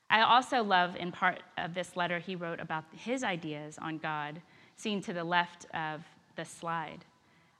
I 0.10 0.22
also 0.22 0.64
love 0.64 0.96
in 0.96 1.12
part 1.12 1.42
of 1.58 1.74
this 1.74 1.96
letter 1.96 2.20
he 2.20 2.36
wrote 2.36 2.60
about 2.60 2.86
his 2.92 3.24
ideas 3.24 3.78
on 3.82 3.98
God, 3.98 4.42
seen 4.76 5.02
to 5.02 5.14
the 5.14 5.24
left 5.24 5.66
of 5.74 6.02
the 6.36 6.46
slide. 6.46 7.04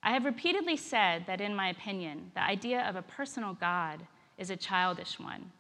I 0.04 0.12
have 0.12 0.26
repeatedly 0.26 0.78
said 0.78 1.26
that, 1.28 1.42
in 1.42 1.56
my 1.56 1.70
opinion, 1.70 2.32
the 2.36 2.44
idea 2.44 2.88
of 2.88 2.96
a 2.96 3.02
personal 3.02 3.54
God 3.54 4.06
is 4.38 4.50
a 4.50 4.56
childish 4.56 5.20
one. 5.20 5.52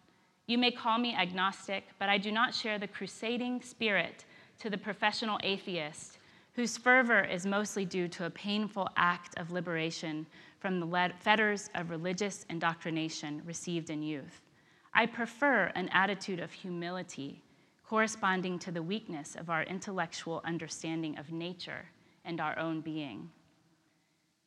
You 0.46 0.58
may 0.58 0.72
call 0.72 0.98
me 0.98 1.14
agnostic, 1.14 1.84
but 2.00 2.08
I 2.08 2.18
do 2.18 2.32
not 2.32 2.56
share 2.56 2.80
the 2.80 2.88
crusading 2.88 3.62
spirit 3.62 4.24
to 4.60 4.70
the 4.70 4.78
professional 4.78 5.40
atheist 5.44 6.20
whose 6.54 6.78
fervor 6.78 7.22
is 7.22 7.46
mostly 7.46 7.86
due 7.86 8.08
to 8.08 8.26
a 8.26 8.32
painful 8.32 8.90
act 8.96 9.38
of 9.38 9.52
liberation 9.52 10.26
from 10.60 10.80
the 10.80 11.12
fetters 11.20 11.70
of 11.76 11.90
religious 11.90 12.46
indoctrination 12.50 13.42
received 13.46 13.90
in 13.90 14.02
youth. 14.02 14.42
I 14.98 15.06
prefer 15.06 15.72
an 15.76 15.90
attitude 15.90 16.40
of 16.40 16.52
humility 16.52 17.44
corresponding 17.88 18.58
to 18.58 18.72
the 18.72 18.82
weakness 18.82 19.36
of 19.36 19.48
our 19.48 19.62
intellectual 19.62 20.42
understanding 20.44 21.20
of 21.20 21.32
nature 21.32 21.86
and 22.26 22.42
our 22.42 22.58
own 22.58 22.82
being. 22.82 23.30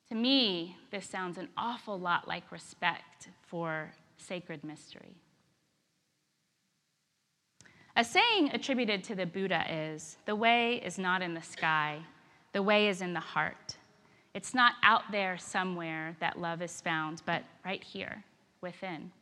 To 0.09 0.17
me, 0.17 0.77
this 0.91 1.09
sounds 1.09 1.39
an 1.39 1.51
awful 1.57 2.01
lot 2.01 2.27
like 2.27 2.51
respect 2.51 3.29
for 3.47 3.93
sacred 4.17 4.65
mystery. 4.65 5.15
A 7.97 8.03
saying 8.03 8.51
attributed 8.53 9.05
to 9.05 9.15
the 9.15 9.27
Buddha 9.27 9.65
is 9.71 10.17
the 10.27 10.35
way 10.35 10.83
is 10.85 10.99
not 10.99 11.23
in 11.23 11.33
the 11.33 11.43
sky, 11.43 12.01
the 12.53 12.63
way 12.63 12.89
is 12.89 13.03
in 13.03 13.13
the 13.13 13.21
heart. 13.21 13.77
It's 14.35 14.53
not 14.53 14.73
out 14.83 15.13
there 15.13 15.39
somewhere 15.39 16.17
that 16.19 16.41
love 16.41 16.61
is 16.61 16.81
found, 16.81 17.23
but 17.25 17.45
right 17.65 17.85
here, 17.85 18.25
within. 18.61 19.13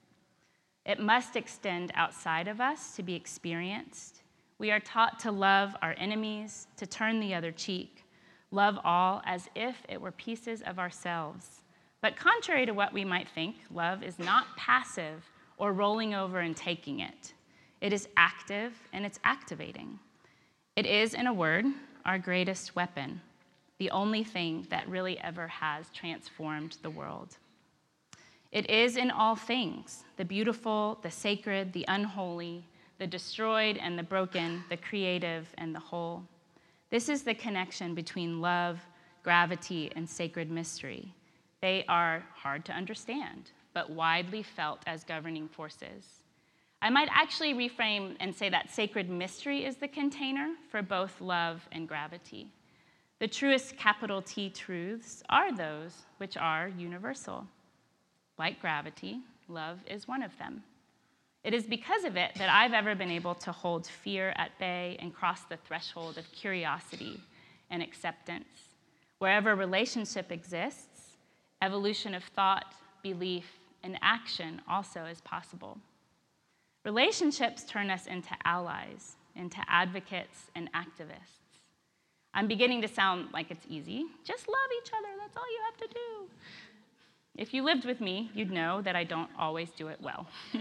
It 0.89 0.99
must 0.99 1.37
extend 1.37 1.93
outside 1.95 2.49
of 2.49 2.63
us 2.63 2.97
to 2.97 3.03
be 3.03 3.15
experienced. 3.15 4.23
We 4.59 4.71
are 4.71 4.81
taught 4.81 5.19
to 5.21 5.31
love 5.31 5.77
our 5.83 5.95
enemies, 5.99 6.67
to 6.79 6.87
turn 6.87 7.21
the 7.21 7.35
other 7.35 7.53
cheek, 7.53 8.05
love 8.51 8.79
all 8.83 9.21
as 9.27 9.51
if 9.55 9.77
it 9.87 10.01
were 10.01 10.13
pieces 10.13 10.63
of 10.63 10.79
ourselves. 10.79 11.61
But 12.01 12.17
contrary 12.17 12.65
to 12.65 12.73
what 12.73 12.95
we 12.95 13.05
might 13.05 13.29
think, 13.29 13.57
love 13.71 14.03
is 14.03 14.19
not 14.19 14.57
passive 14.57 15.23
or 15.59 15.75
rolling 15.75 16.15
over 16.15 16.39
and 16.39 16.57
taking 16.57 17.01
it. 17.01 17.35
It 17.83 17.93
is 17.93 18.09
active 18.17 18.73
and 18.95 19.05
it's 19.05 19.21
activating. 19.25 19.99
It 20.75 20.87
is, 20.87 21.13
in 21.13 21.27
a 21.27 21.35
word, 21.35 21.67
our 22.07 22.19
greatest 22.19 22.75
weapon, 22.75 23.21
the 23.77 23.91
only 23.91 24.25
thing 24.25 24.67
that 24.71 24.89
really 24.89 25.19
ever 25.21 25.49
has 25.49 25.91
transformed 25.91 26.79
the 26.81 26.91
world. 26.91 27.37
It 28.51 28.71
is 28.71 28.97
in 28.97 29.11
all 29.11 29.37
things 29.37 30.05
the 30.17 30.25
beautiful, 30.25 30.99
the 31.03 31.11
sacred, 31.11 31.73
the 31.73 31.85
unholy, 31.89 32.65
the 32.99 33.07
destroyed 33.07 33.77
and 33.77 33.99
the 33.99 34.03
broken, 34.03 34.65
the 34.69 34.77
creative 34.77 35.47
and 35.59 35.75
the 35.75 35.81
whole. 35.81 36.25
This 36.91 37.09
is 37.09 37.23
the 37.23 37.35
connection 37.35 37.95
between 37.95 38.41
love, 38.41 38.81
gravity, 39.23 39.93
and 39.95 40.09
sacred 40.09 40.51
mystery. 40.51 41.13
They 41.61 41.85
are 41.89 42.25
hard 42.35 42.65
to 42.67 42.73
understand, 42.73 43.51
but 43.75 43.91
widely 43.91 44.43
felt 44.43 44.81
as 44.87 45.05
governing 45.05 45.49
forces. 45.49 46.23
I 46.81 46.91
might 46.91 47.09
actually 47.13 47.55
reframe 47.55 48.17
and 48.21 48.35
say 48.35 48.49
that 48.49 48.71
sacred 48.71 49.11
mystery 49.11 49.65
is 49.65 49.77
the 49.77 49.89
container 49.89 50.55
for 50.71 50.81
both 50.81 51.21
love 51.21 51.69
and 51.73 51.89
gravity. 51.89 52.49
The 53.19 53.29
truest 53.29 53.77
capital 53.77 54.23
T 54.23 54.49
truths 54.49 55.23
are 55.29 55.53
those 55.53 56.07
which 56.19 56.37
are 56.37 56.69
universal. 56.69 57.47
Like 58.39 58.61
gravity, 58.61 59.21
love 59.49 59.79
is 59.87 60.07
one 60.07 60.23
of 60.23 60.37
them. 60.39 60.63
It 61.45 61.55
is 61.55 61.65
because 61.65 62.05
of 62.05 62.17
it 62.17 62.33
that 62.37 62.49
I've 62.49 62.73
ever 62.73 62.95
been 62.95 63.11
able 63.11 63.35
to 63.37 63.53
hold 63.53 63.87
fear 63.87 64.33
at 64.37 64.59
bay 64.59 64.97
and 65.01 65.15
cross 65.15 65.43
the 65.43 65.57
threshold 65.57 66.19
of 66.19 66.31
curiosity 66.33 67.21
and 67.71 67.83
acceptance. 67.83 68.47
Wherever 69.19 69.55
relationship 69.55 70.31
exists, 70.31 71.17
evolution 71.63 72.15
of 72.15 72.25
thought, 72.25 72.75
belief, 73.03 73.51
and 73.83 73.99
action 74.03 74.61
also 74.69 75.05
is 75.05 75.21
possible. 75.23 75.79
Relationships 76.85 77.65
turn 77.65 77.91
us 77.91 78.07
into 78.07 78.31
allies, 78.45 79.17
into 79.35 79.59
advocates 79.69 80.51
and 80.55 80.71
activists. 80.73 81.39
I'm 82.35 82.47
beginning 82.47 82.83
to 82.83 82.89
sound 82.89 83.29
like 83.33 83.51
it's 83.51 83.67
easy. 83.69 84.05
Just 84.25 84.49
love 84.49 84.71
each 84.83 84.91
other, 84.93 85.09
that's 85.19 85.37
all 85.37 85.51
you 85.51 85.61
have 85.65 85.89
to 85.89 85.95
do. 85.95 86.29
If 87.39 87.55
you 87.55 87.63
lived 87.63 87.85
with 87.85 88.01
me, 88.01 88.33
you'd 88.35 88.51
know 88.51 88.83
that 88.83 88.97
I 88.97 89.05
don't 89.05 89.31
always 89.39 89.71
do 89.71 89.87
it 89.87 90.01
well. 90.01 90.27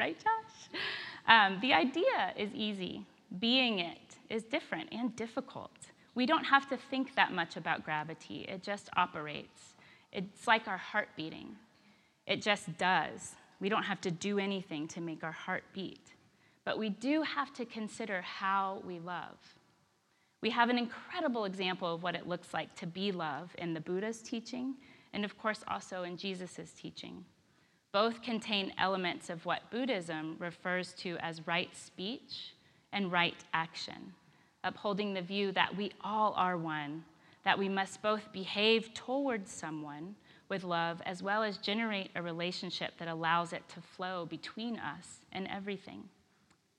right, 0.00 0.16
Josh? 0.18 0.80
Um, 1.28 1.58
the 1.62 1.72
idea 1.72 2.34
is 2.36 2.52
easy, 2.52 3.06
being 3.38 3.78
it 3.78 4.16
is 4.28 4.42
different 4.42 4.88
and 4.90 5.14
difficult. 5.14 5.70
We 6.16 6.26
don't 6.26 6.42
have 6.42 6.68
to 6.70 6.76
think 6.76 7.14
that 7.14 7.32
much 7.32 7.56
about 7.56 7.84
gravity, 7.84 8.46
it 8.48 8.64
just 8.64 8.90
operates. 8.96 9.74
It's 10.10 10.48
like 10.48 10.66
our 10.66 10.76
heart 10.76 11.10
beating, 11.16 11.54
it 12.26 12.42
just 12.42 12.76
does. 12.76 13.36
We 13.60 13.68
don't 13.68 13.84
have 13.84 14.00
to 14.00 14.10
do 14.10 14.40
anything 14.40 14.88
to 14.88 15.00
make 15.00 15.22
our 15.22 15.32
heart 15.32 15.62
beat. 15.72 16.14
But 16.64 16.78
we 16.78 16.88
do 16.88 17.22
have 17.22 17.52
to 17.54 17.64
consider 17.64 18.22
how 18.22 18.82
we 18.84 18.98
love. 18.98 19.38
We 20.42 20.50
have 20.50 20.70
an 20.70 20.78
incredible 20.78 21.44
example 21.44 21.94
of 21.94 22.02
what 22.02 22.14
it 22.14 22.26
looks 22.26 22.54
like 22.54 22.74
to 22.76 22.86
be 22.86 23.12
love 23.12 23.54
in 23.58 23.74
the 23.74 23.80
Buddha's 23.80 24.22
teaching, 24.22 24.74
and 25.12 25.24
of 25.24 25.36
course 25.36 25.62
also 25.68 26.02
in 26.02 26.16
Jesus' 26.16 26.72
teaching. 26.76 27.24
Both 27.92 28.22
contain 28.22 28.72
elements 28.78 29.28
of 29.28 29.44
what 29.44 29.70
Buddhism 29.70 30.36
refers 30.38 30.94
to 30.94 31.16
as 31.18 31.46
right 31.46 31.74
speech 31.76 32.54
and 32.92 33.12
right 33.12 33.36
action, 33.52 34.14
upholding 34.64 35.12
the 35.12 35.22
view 35.22 35.52
that 35.52 35.76
we 35.76 35.92
all 36.02 36.32
are 36.36 36.56
one, 36.56 37.04
that 37.44 37.58
we 37.58 37.68
must 37.68 38.00
both 38.00 38.32
behave 38.32 38.94
towards 38.94 39.50
someone 39.50 40.14
with 40.48 40.64
love 40.64 41.02
as 41.04 41.22
well 41.22 41.42
as 41.42 41.58
generate 41.58 42.10
a 42.14 42.22
relationship 42.22 42.92
that 42.98 43.08
allows 43.08 43.52
it 43.52 43.68
to 43.68 43.80
flow 43.80 44.26
between 44.26 44.78
us 44.78 45.20
and 45.32 45.46
everything, 45.48 46.04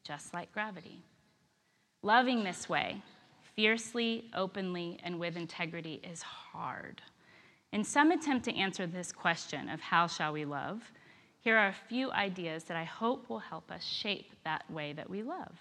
just 0.04 0.34
like 0.34 0.52
gravity. 0.52 1.04
Loving 2.04 2.44
this 2.44 2.68
way, 2.68 3.02
fiercely, 3.56 4.26
openly, 4.36 5.00
and 5.04 5.20
with 5.20 5.38
integrity, 5.38 6.02
is 6.10 6.22
hard. 6.22 7.02
In 7.72 7.84
some 7.84 8.12
attempt 8.12 8.46
to 8.46 8.56
answer 8.56 8.86
this 8.86 9.12
question 9.12 9.70
of 9.70 9.80
how 9.80 10.08
shall 10.08 10.34
we 10.34 10.46
love, 10.46 10.82
here 11.40 11.58
are 11.58 11.70
a 11.70 11.88
few 11.90 12.12
ideas 12.12 12.66
that 12.66 12.78
I 12.78 12.84
hope 12.84 13.30
will 13.30 13.40
help 13.40 13.72
us 13.72 13.84
shape 13.84 14.32
that 14.44 14.70
way 14.70 14.94
that 14.94 15.10
we 15.10 15.24
love. 15.24 15.58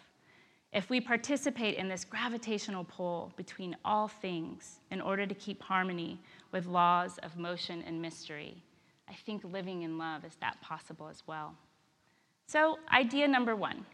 If 0.72 0.88
we 0.88 1.00
participate 1.00 1.76
in 1.76 1.88
this 1.88 2.05
gravitational 2.05 2.85
pull 2.85 3.33
between 3.37 3.76
all 3.85 4.07
things 4.07 4.81
in 4.90 5.00
order 5.00 5.26
to 5.26 5.35
keep 5.35 5.62
harmony 5.62 6.20
with 6.53 6.66
laws 6.66 7.18
of 7.22 7.37
motion 7.37 7.83
and 7.87 8.00
mystery, 8.00 8.62
I 9.09 9.14
think 9.26 9.42
living 9.42 9.83
in 9.83 9.98
love 9.98 10.24
is 10.24 10.37
that 10.40 10.61
possible 10.61 11.09
as 11.09 11.22
well. 11.26 11.55
So, 12.46 12.79
idea 12.92 13.26
number 13.26 13.57
one 13.57 13.85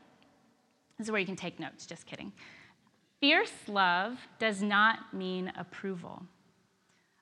this 0.98 1.08
is 1.08 1.10
where 1.10 1.20
you 1.20 1.26
can 1.26 1.36
take 1.36 1.60
notes, 1.60 1.84
just 1.84 2.06
kidding. 2.06 2.32
Fierce 3.20 3.66
love 3.66 4.18
does 4.38 4.62
not 4.62 5.14
mean 5.14 5.50
approval. 5.56 6.22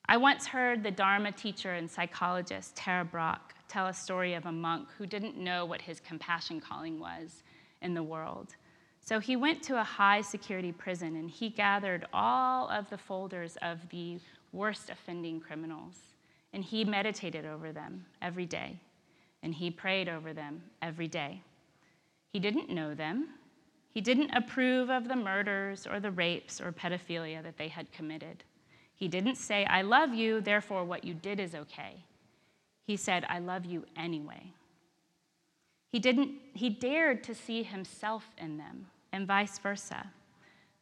I 0.07 0.17
once 0.17 0.47
heard 0.47 0.83
the 0.83 0.91
Dharma 0.91 1.31
teacher 1.31 1.75
and 1.75 1.89
psychologist 1.89 2.75
Tara 2.75 3.05
Brach 3.05 3.55
tell 3.69 3.87
a 3.87 3.95
story 3.95 4.35
of 4.35 4.47
a 4.47 4.53
monk 4.53 4.89
who 4.99 5.07
didn't 5.07 5.37
know 5.37 5.65
what 5.65 5.81
his 5.81 6.01
compassion 6.01 6.61
calling 6.61 6.99
was 6.99 7.45
in 7.81 7.95
the 7.95 8.03
world. 8.03 8.57
So 9.01 9.21
he 9.21 9.37
went 9.37 9.63
to 9.65 9.79
a 9.79 9.85
high 9.85 10.21
security 10.21 10.73
prison 10.73 11.17
and 11.17 11.31
he 11.31 11.49
gathered 11.49 12.07
all 12.13 12.69
of 12.69 12.91
the 12.91 12.99
folders 12.99 13.57
of 13.63 13.89
the 13.91 14.19
worst 14.53 14.91
offending 14.91 15.41
criminals. 15.41 15.97
And 16.53 16.65
he 16.65 16.85
meditated 16.85 17.45
over 17.45 17.73
them 17.73 18.05
every 18.21 18.47
day. 18.47 18.81
And 19.43 19.55
he 19.55 19.71
prayed 19.71 20.09
over 20.09 20.33
them 20.33 20.63
every 20.83 21.09
day. 21.09 21.43
He 22.33 22.39
didn't 22.41 22.71
know 22.71 22.95
them. 22.95 23.29
He 23.95 24.01
didn't 24.01 24.35
approve 24.35 24.91
of 24.91 25.07
the 25.07 25.15
murders 25.15 25.87
or 25.87 26.01
the 26.01 26.11
rapes 26.11 26.61
or 26.61 26.73
pedophilia 26.73 27.41
that 27.45 27.57
they 27.57 27.69
had 27.69 27.93
committed. 27.93 28.43
He 28.97 29.07
didn't 29.07 29.37
say, 29.37 29.65
I 29.67 29.83
love 29.83 30.13
you, 30.13 30.41
therefore 30.41 30.85
what 30.85 31.05
you 31.05 31.15
did 31.15 31.39
is 31.39 31.55
okay. 31.55 32.05
He 32.85 32.97
said, 32.97 33.25
I 33.29 33.39
love 33.39 33.65
you 33.65 33.85
anyway. 33.97 34.53
He 35.91 36.01
didn't 36.01 36.33
he 36.55 36.71
dared 36.71 37.23
to 37.25 37.37
see 37.37 37.63
himself 37.63 38.27
in 38.37 38.59
them 38.59 38.89
and 39.13 39.29
vice 39.29 39.61
versa. 39.61 40.11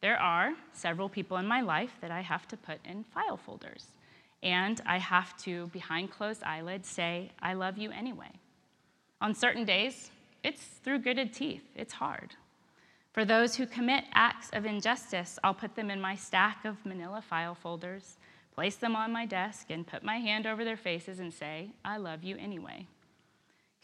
There 0.01 0.19
are 0.19 0.55
several 0.73 1.11
people 1.11 1.37
in 1.37 1.47
my 1.47 1.61
life 1.61 1.93
that 2.01 2.11
I 2.11 2.23
have 2.23 2.49
to 2.49 2.57
put 2.57 2.79
in 2.85 3.05
file 3.05 3.37
folders, 3.37 3.89
and 4.43 4.81
I 4.87 4.99
have 4.99 5.37
to, 5.45 5.67
behind 5.69 6.11
closed 6.11 6.43
eyelids, 6.43 6.89
say, 6.89 7.31
I 7.41 7.53
love 7.53 7.77
you 7.79 7.91
anyway. 7.93 8.33
On 9.21 9.35
certain 9.35 9.65
days, 9.65 10.11
it's 10.43 10.63
through 10.83 11.01
gritted 11.01 11.33
teeth, 11.33 11.63
it's 11.77 11.93
hard. 11.93 12.35
For 13.13 13.27
those 13.27 13.57
who 13.57 13.67
commit 13.67 14.05
acts 14.15 14.49
of 14.55 14.65
injustice, 14.65 15.39
I'll 15.45 15.53
put 15.53 15.77
them 15.77 15.91
in 15.91 16.01
my 16.01 16.17
stack 16.17 16.65
of 16.65 16.85
manila 16.87 17.21
file 17.21 17.55
folders, 17.55 18.17
place 18.55 18.77
them 18.77 18.97
on 18.97 19.13
my 19.13 19.27
desk, 19.27 19.67
and 19.69 19.87
put 19.87 20.03
my 20.03 20.17
hand 20.17 20.47
over 20.47 20.65
their 20.65 20.79
faces 20.79 21.19
and 21.19 21.33
say, 21.33 21.73
I 21.85 21.99
love 21.99 22.25
you 22.25 22.39
anyway. 22.39 22.87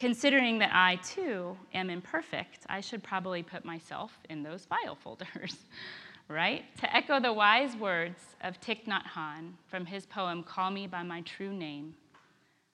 Considering 0.00 0.60
that 0.60 0.70
I 0.72 0.96
too 0.96 1.58
am 1.74 1.90
imperfect, 1.90 2.60
I 2.70 2.80
should 2.80 3.02
probably 3.02 3.42
put 3.42 3.66
myself 3.66 4.18
in 4.30 4.42
those 4.42 4.64
file 4.64 4.94
folders, 4.94 5.56
right? 6.28 6.64
To 6.78 6.96
echo 6.96 7.20
the 7.20 7.32
wise 7.32 7.76
words 7.76 8.20
of 8.42 8.58
Thich 8.62 8.86
Nhat 8.86 9.04
Hanh 9.14 9.52
from 9.66 9.84
his 9.84 10.06
poem, 10.06 10.42
Call 10.42 10.70
Me 10.70 10.86
By 10.86 11.02
My 11.02 11.20
True 11.20 11.52
Name 11.52 11.94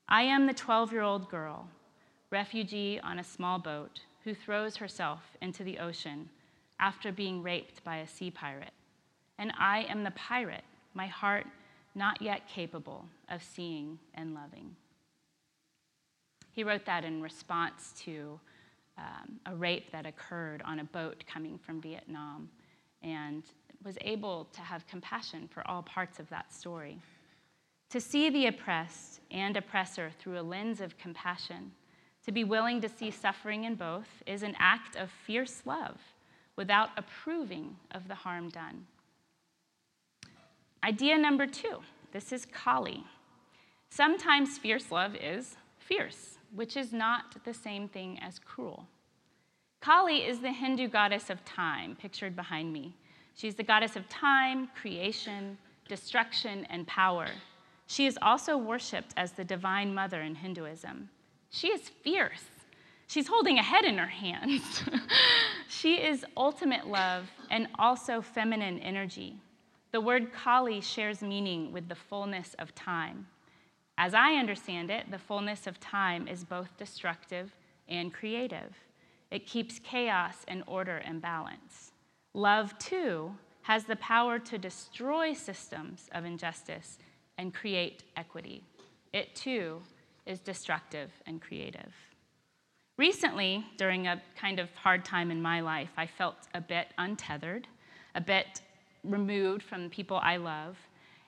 I 0.09 0.23
am 0.23 0.47
the 0.47 0.55
12 0.55 0.93
year 0.93 1.03
old 1.03 1.29
girl, 1.29 1.67
refugee 2.31 3.01
on 3.01 3.19
a 3.19 3.25
small 3.25 3.59
boat, 3.59 4.03
who 4.23 4.35
throws 4.35 4.77
herself 4.77 5.21
into 5.41 5.65
the 5.65 5.79
ocean 5.79 6.29
after 6.79 7.13
being 7.13 7.43
raped 7.43 7.83
by 7.85 7.99
a 7.99 8.07
sea 8.07 8.31
pirate. 8.31 8.73
And 9.39 9.53
I 9.59 9.87
am 9.89 10.05
the 10.05 10.11
pirate, 10.13 10.65
my 10.95 11.07
heart 11.07 11.47
not 11.95 12.21
yet 12.21 12.49
capable 12.49 13.07
of 13.29 13.43
seeing 13.43 13.99
and 14.15 14.35
loving. 14.35 14.75
He 16.53 16.65
wrote 16.65 16.85
that 16.87 17.05
in 17.05 17.23
response 17.23 17.93
to 18.05 18.39
um, 18.97 19.41
a 19.47 19.55
rape 19.55 19.91
that 19.93 20.07
occurred 20.07 20.63
on 20.65 20.81
a 20.81 20.85
boat 20.85 21.25
coming 21.27 21.59
from 21.59 21.81
Vietnam 21.81 22.49
and 23.03 23.43
was 23.85 23.99
able 24.01 24.47
to 24.53 24.61
have 24.61 24.87
compassion 24.87 25.49
for 25.53 25.67
all 25.69 25.83
parts 25.83 26.19
of 26.19 26.29
that 26.31 26.53
story. 26.53 26.99
To 27.91 28.01
see 28.01 28.31
the 28.31 28.47
oppressed 28.47 29.21
and 29.31 29.57
oppressor 29.57 30.11
through 30.19 30.39
a 30.39 30.43
lens 30.43 30.81
of 30.81 30.97
compassion, 30.97 31.73
to 32.25 32.33
be 32.33 32.45
willing 32.45 32.81
to 32.81 32.89
see 32.89 33.11
suffering 33.11 33.65
in 33.65 33.75
both, 33.75 34.09
is 34.27 34.43
an 34.43 34.57
act 34.59 34.97
of 34.97 35.11
fierce 35.27 35.63
love 35.65 35.99
without 36.57 36.91
approving 36.97 37.77
of 37.93 38.09
the 38.09 38.15
harm 38.15 38.49
done. 38.49 38.87
Idea 40.83 41.17
number 41.19 41.47
two 41.47 41.81
this 42.13 42.33
is 42.33 42.47
Kali. 42.47 43.05
Sometimes 43.91 44.57
fierce 44.59 44.93
love 44.93 45.17
is 45.17 45.57
fierce, 45.79 46.39
which 46.55 46.77
is 46.77 46.93
not 46.93 47.45
the 47.45 47.55
same 47.55 47.89
thing 47.89 48.19
as 48.21 48.39
cruel. 48.39 48.87
Kali 49.81 50.19
is 50.19 50.41
the 50.41 50.53
Hindu 50.53 50.89
goddess 50.89 51.29
of 51.29 51.45
time, 51.45 51.97
pictured 52.01 52.37
behind 52.37 52.73
me. 52.73 52.95
She's 53.35 53.55
the 53.55 53.63
goddess 53.63 53.97
of 53.97 54.09
time, 54.09 54.69
creation, 54.81 55.59
destruction, 55.89 56.67
and 56.71 56.87
power. 56.87 57.29
She 57.87 58.07
is 58.07 58.19
also 58.23 58.57
worshiped 58.57 59.13
as 59.17 59.33
the 59.33 59.45
divine 59.45 59.95
mother 59.95 60.23
in 60.23 60.37
Hinduism. 60.37 61.11
She 61.51 61.69
is 61.69 61.91
fierce. 62.03 62.45
She's 63.07 63.29
holding 63.29 63.59
a 63.59 63.63
head 63.63 63.85
in 63.85 63.99
her 63.99 64.07
hands. 64.07 64.85
she 65.69 65.97
is 65.97 66.25
ultimate 66.37 66.87
love 66.87 67.31
and 67.51 67.69
also 67.79 68.21
feminine 68.21 68.79
energy. 68.79 69.37
The 69.93 70.01
word 70.01 70.33
Kali 70.33 70.81
shares 70.81 71.23
meaning 71.23 71.73
with 71.73 71.89
the 71.89 71.95
fullness 71.95 72.55
of 72.59 72.75
time. 72.75 73.27
As 73.97 74.13
I 74.13 74.35
understand 74.35 74.91
it, 74.91 75.11
the 75.11 75.19
fullness 75.19 75.67
of 75.67 75.79
time 75.79 76.27
is 76.27 76.45
both 76.45 76.77
destructive 76.77 77.55
and 77.89 78.13
creative. 78.13 78.75
It 79.31 79.47
keeps 79.47 79.79
chaos 79.79 80.45
and 80.49 80.63
order 80.67 80.97
and 80.99 81.23
balance. 81.23 81.93
Love, 82.35 82.77
too, 82.79 83.37
has 83.63 83.85
the 83.85 83.97
power 83.97 84.39
to 84.39 84.59
destroy 84.59 85.33
systems 85.33 86.09
of 86.13 86.25
injustice 86.25 86.99
and 87.39 87.55
create 87.55 88.03
equity. 88.17 88.65
It, 89.13 89.35
too, 89.35 89.81
is 90.27 90.41
destructive 90.41 91.11
and 91.27 91.41
creative. 91.41 91.93
Recently, 92.97 93.67
during 93.77 94.07
a 94.07 94.23
kind 94.37 94.61
of 94.61 94.73
hard 94.77 95.05
time 95.05 95.31
in 95.33 95.43
my 95.43 95.61
life, 95.61 95.91
I 95.97 96.07
felt 96.07 96.37
a 96.55 96.61
bit 96.61 96.89
untethered, 96.97 97.67
a 98.15 98.21
bit 98.21 98.61
removed 99.03 99.63
from 99.63 99.85
the 99.85 99.91
people 99.91 100.21
I 100.23 100.37
love, 100.37 100.77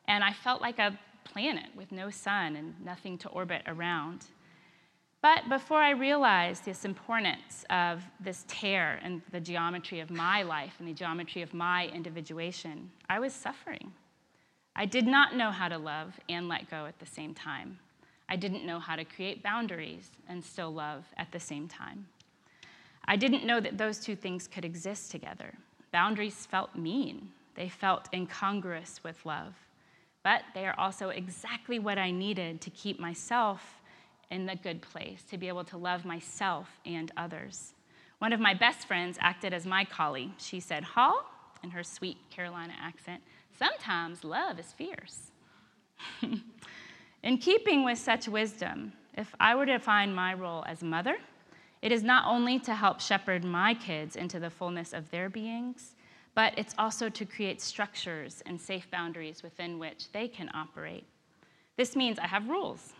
and 0.07 0.23
I 0.23 0.33
felt 0.33 0.61
like 0.61 0.79
a 0.79 0.99
planet 1.25 1.67
with 1.75 1.91
no 1.91 2.09
sun 2.09 2.55
and 2.55 2.75
nothing 2.85 3.19
to 3.19 3.29
orbit 3.31 3.63
around. 3.67 4.27
But 5.23 5.49
before 5.49 5.79
I 5.79 5.91
realized 5.91 6.65
this 6.65 6.85
importance 6.85 7.65
of 7.69 8.05
this 8.21 8.45
tear 8.47 9.01
and 9.03 9.21
the 9.33 9.41
geometry 9.41 9.99
of 9.99 10.09
my 10.09 10.43
life 10.45 10.75
and 10.79 10.87
the 10.87 10.93
geometry 10.93 11.43
of 11.43 11.53
my 11.53 11.89
individuation, 11.89 12.93
I 13.09 13.19
was 13.19 13.33
suffering. 13.33 13.93
I 14.77 14.87
did 14.87 15.07
not 15.07 15.35
know 15.35 15.51
how 15.51 15.67
to 15.67 15.79
love 15.79 16.21
and 16.29 16.49
let 16.49 16.71
go 16.71 16.87
at 16.87 17.01
the 17.01 17.07
same 17.07 17.35
time. 17.35 17.81
I 18.29 18.37
didn't 18.37 18.67
know 18.67 18.79
how 18.79 18.97
to 18.97 19.05
create 19.05 19.43
boundaries 19.43 20.11
and 20.29 20.45
still 20.45 20.73
love 20.73 21.05
at 21.17 21.31
the 21.33 21.41
same 21.41 21.69
time. 21.69 22.07
I 23.05 23.17
didn't 23.17 23.47
know 23.47 23.61
that 23.61 23.79
those 23.79 23.99
two 23.99 24.17
things 24.17 24.49
could 24.49 24.65
exist 24.65 25.11
together. 25.11 25.55
Boundaries 25.93 26.47
felt 26.47 26.75
mean, 26.75 27.31
they 27.55 27.69
felt 27.69 28.09
incongruous 28.13 29.01
with 29.05 29.25
love, 29.25 29.55
but 30.25 30.43
they 30.55 30.67
are 30.67 30.79
also 30.79 31.11
exactly 31.11 31.79
what 31.79 31.99
I 31.99 32.11
needed 32.11 32.61
to 32.63 32.71
keep 32.71 32.99
myself 32.99 33.81
in 34.31 34.47
the 34.47 34.57
good 34.57 34.83
place, 34.83 35.23
to 35.31 35.39
be 35.39 35.47
able 35.47 35.65
to 35.65 35.77
love 35.77 36.05
myself 36.05 36.81
and 36.85 37.13
others. 37.17 37.75
One 38.19 38.33
of 38.33 38.41
my 38.41 38.55
best 38.55 38.89
friends 38.89 39.19
acted 39.21 39.55
as 39.55 39.67
my 39.67 39.85
Kali. 39.85 40.33
She 40.39 40.59
said, 40.59 40.83
Hall, 40.83 41.31
in 41.63 41.71
her 41.71 41.85
sweet 41.85 42.19
Carolina 42.31 42.75
accent, 42.81 43.23
sometimes 43.57 44.25
love 44.25 44.59
is 44.59 44.73
fierce. 44.73 45.31
in 47.23 47.39
keeping 47.39 47.85
with 47.85 47.99
such 47.99 48.29
wisdom, 48.29 48.93
if 49.15 49.35
I 49.41 49.55
were 49.55 49.67
to 49.67 49.79
define 49.79 50.15
my 50.15 50.35
role 50.35 50.65
as 50.67 50.83
mother, 50.83 51.17
it 51.83 51.93
is 51.93 52.03
not 52.03 52.27
only 52.27 52.59
to 52.61 52.75
help 52.75 53.01
shepherd 53.01 53.45
my 53.45 53.75
kids 53.75 54.17
into 54.17 54.39
the 54.39 54.51
fullness 54.51 54.93
of 54.93 55.11
their 55.11 55.29
beings, 55.29 55.95
but 56.35 56.53
it's 56.59 56.75
also 56.79 57.09
to 57.09 57.25
create 57.25 57.61
structures 57.61 58.43
and 58.45 58.61
safe 58.61 58.91
boundaries 58.91 59.43
within 59.43 59.79
which 59.79 60.13
they 60.13 60.29
can 60.29 60.51
operate. 60.55 61.07
This 61.77 61.97
means 61.97 62.19
I 62.19 62.27
have 62.27 62.49
rules. 62.49 62.93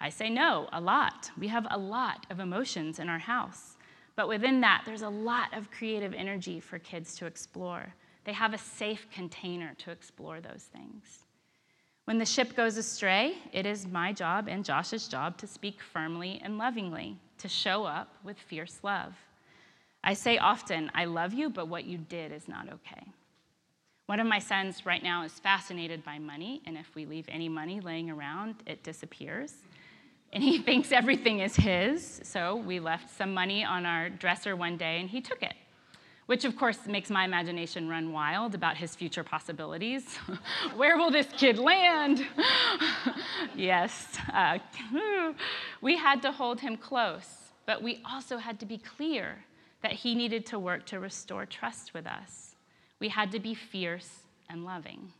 I 0.00 0.08
say 0.08 0.30
no 0.30 0.68
a 0.72 0.80
lot. 0.80 1.30
We 1.38 1.48
have 1.48 1.66
a 1.70 1.78
lot 1.78 2.26
of 2.30 2.40
emotions 2.40 2.98
in 2.98 3.08
our 3.08 3.18
house. 3.18 3.76
But 4.16 4.28
within 4.28 4.60
that, 4.62 4.82
there's 4.86 5.02
a 5.02 5.08
lot 5.08 5.56
of 5.56 5.70
creative 5.70 6.14
energy 6.14 6.58
for 6.60 6.78
kids 6.78 7.14
to 7.16 7.26
explore. 7.26 7.94
They 8.24 8.32
have 8.32 8.54
a 8.54 8.58
safe 8.58 9.06
container 9.12 9.74
to 9.78 9.90
explore 9.90 10.40
those 10.40 10.68
things. 10.72 11.24
When 12.10 12.18
the 12.18 12.26
ship 12.26 12.56
goes 12.56 12.76
astray, 12.76 13.36
it 13.52 13.66
is 13.66 13.86
my 13.86 14.12
job 14.12 14.48
and 14.48 14.64
Josh's 14.64 15.06
job 15.06 15.38
to 15.38 15.46
speak 15.46 15.80
firmly 15.80 16.40
and 16.42 16.58
lovingly, 16.58 17.16
to 17.38 17.48
show 17.48 17.84
up 17.84 18.16
with 18.24 18.36
fierce 18.36 18.80
love. 18.82 19.14
I 20.02 20.14
say 20.14 20.36
often, 20.36 20.90
I 20.92 21.04
love 21.04 21.32
you, 21.32 21.48
but 21.48 21.68
what 21.68 21.84
you 21.84 21.98
did 21.98 22.32
is 22.32 22.48
not 22.48 22.66
okay. 22.66 23.06
One 24.06 24.18
of 24.18 24.26
my 24.26 24.40
sons 24.40 24.84
right 24.84 25.04
now 25.04 25.22
is 25.22 25.38
fascinated 25.38 26.04
by 26.04 26.18
money, 26.18 26.62
and 26.66 26.76
if 26.76 26.92
we 26.96 27.06
leave 27.06 27.26
any 27.28 27.48
money 27.48 27.78
laying 27.78 28.10
around, 28.10 28.56
it 28.66 28.82
disappears. 28.82 29.54
And 30.32 30.42
he 30.42 30.58
thinks 30.62 30.90
everything 30.90 31.38
is 31.38 31.54
his, 31.54 32.22
so 32.24 32.56
we 32.56 32.80
left 32.80 33.08
some 33.16 33.32
money 33.32 33.62
on 33.62 33.86
our 33.86 34.10
dresser 34.10 34.56
one 34.56 34.76
day, 34.76 34.98
and 34.98 35.08
he 35.08 35.20
took 35.20 35.44
it, 35.44 35.54
which 36.30 36.44
of 36.44 36.54
course 36.56 36.86
makes 36.86 37.10
my 37.10 37.24
imagination 37.24 37.88
run 37.88 38.12
wild 38.12 38.54
about 38.54 38.76
his 38.76 38.94
future 38.94 39.24
possibilities. 39.24 40.16
Where 40.76 40.96
will 40.96 41.10
this 41.10 41.26
kid 41.36 41.58
land? 41.58 42.24
yes, 43.56 44.16
uh, 44.32 44.58
we 45.80 45.96
had 45.96 46.22
to 46.22 46.30
hold 46.30 46.60
him 46.60 46.76
close, 46.76 47.50
but 47.66 47.82
we 47.82 48.00
also 48.08 48.36
had 48.36 48.60
to 48.60 48.66
be 48.66 48.78
clear 48.78 49.44
that 49.82 49.90
he 49.90 50.14
needed 50.14 50.46
to 50.46 50.58
work 50.60 50.86
to 50.86 51.00
restore 51.00 51.46
trust 51.46 51.94
with 51.94 52.06
us. 52.06 52.54
We 53.00 53.08
had 53.08 53.32
to 53.32 53.40
be 53.40 53.52
fierce 53.52 54.20
and 54.48 54.64
loving. 54.64 55.12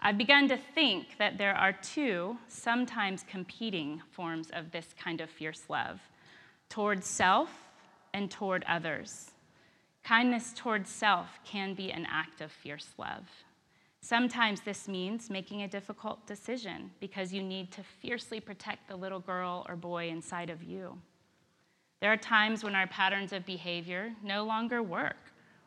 I've 0.00 0.16
begun 0.16 0.48
to 0.48 0.56
think 0.56 1.18
that 1.18 1.36
there 1.36 1.54
are 1.54 1.74
two, 1.74 2.38
sometimes 2.48 3.22
competing 3.28 4.00
forms 4.12 4.48
of 4.50 4.70
this 4.70 4.94
kind 4.98 5.20
of 5.20 5.28
fierce 5.28 5.64
love 5.68 6.00
toward 6.70 7.04
self 7.04 7.50
and 8.14 8.30
toward 8.30 8.64
others. 8.66 9.32
Kindness 10.08 10.54
towards 10.56 10.88
self 10.88 11.38
can 11.44 11.74
be 11.74 11.92
an 11.92 12.06
act 12.10 12.40
of 12.40 12.50
fierce 12.50 12.94
love. 12.96 13.28
Sometimes 14.00 14.62
this 14.62 14.88
means 14.88 15.28
making 15.28 15.60
a 15.60 15.68
difficult 15.68 16.26
decision 16.26 16.90
because 16.98 17.30
you 17.30 17.42
need 17.42 17.70
to 17.72 17.82
fiercely 17.82 18.40
protect 18.40 18.88
the 18.88 18.96
little 18.96 19.20
girl 19.20 19.66
or 19.68 19.76
boy 19.76 20.08
inside 20.08 20.48
of 20.48 20.62
you. 20.62 20.96
There 22.00 22.10
are 22.10 22.16
times 22.16 22.64
when 22.64 22.74
our 22.74 22.86
patterns 22.86 23.34
of 23.34 23.44
behavior 23.44 24.14
no 24.24 24.44
longer 24.44 24.82
work, 24.82 25.18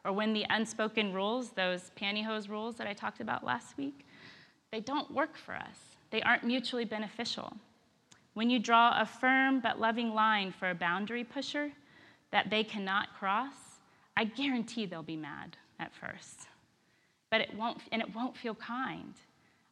or 0.04 0.12
when 0.12 0.34
the 0.34 0.47
unspoken 0.49 1.13
rules, 1.13 1.51
those 1.51 1.91
pantyhose 1.95 2.49
rules 2.49 2.77
that 2.77 2.88
I 2.88 2.93
talked 2.93 3.21
about 3.21 3.45
last 3.45 3.77
week, 3.77 4.08
they 4.71 4.80
don't 4.80 5.13
work 5.13 5.38
for 5.38 5.54
us. 5.54 5.77
They 6.10 6.23
aren't 6.23 6.45
mutually 6.45 6.86
beneficial. 6.86 7.54
When 8.34 8.49
you 8.49 8.58
draw 8.58 8.99
a 8.99 9.06
firm 9.06 9.60
but 9.60 9.80
loving 9.80 10.15
line 10.15 10.51
for 10.51 10.71
a 10.71 10.73
boundary 10.73 11.23
pusher 11.23 11.73
that 12.32 12.49
they 12.49 12.63
cannot 12.63 13.13
cross, 13.19 13.54
I 14.15 14.26
guarantee 14.26 14.86
they'll 14.86 15.04
be 15.04 15.17
mad 15.17 15.58
at 15.80 15.93
first. 15.93 16.47
But 17.30 17.41
it 17.41 17.56
won't, 17.56 17.80
and 17.91 18.02
it 18.02 18.13
won't 18.13 18.38
feel 18.38 18.56
kind. 18.56 19.13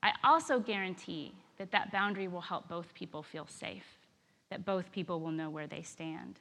I 0.01 0.11
also 0.23 0.59
guarantee 0.59 1.33
that 1.57 1.71
that 1.71 1.91
boundary 1.91 2.27
will 2.27 2.41
help 2.41 2.69
both 2.69 2.93
people 2.93 3.21
feel 3.21 3.45
safe, 3.47 3.97
that 4.49 4.65
both 4.65 4.91
people 4.91 5.19
will 5.19 5.31
know 5.31 5.49
where 5.49 5.67
they 5.67 5.81
stand. 5.81 6.39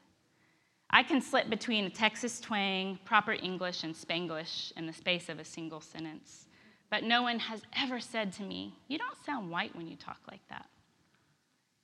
I 0.90 1.02
can 1.02 1.20
slip 1.20 1.50
between 1.50 1.84
a 1.84 1.90
Texas 1.90 2.40
twang, 2.40 2.98
proper 3.04 3.32
English, 3.32 3.84
and 3.84 3.94
Spanglish 3.94 4.72
in 4.76 4.86
the 4.86 4.92
space 4.92 5.28
of 5.28 5.38
a 5.38 5.44
single 5.44 5.80
sentence. 5.80 6.46
But 6.90 7.04
no 7.04 7.22
one 7.22 7.38
has 7.40 7.62
ever 7.76 8.00
said 8.00 8.32
to 8.34 8.42
me, 8.42 8.74
You 8.86 8.96
don't 8.96 9.24
sound 9.26 9.50
white 9.50 9.76
when 9.76 9.86
you 9.86 9.96
talk 9.96 10.20
like 10.30 10.46
that. 10.48 10.66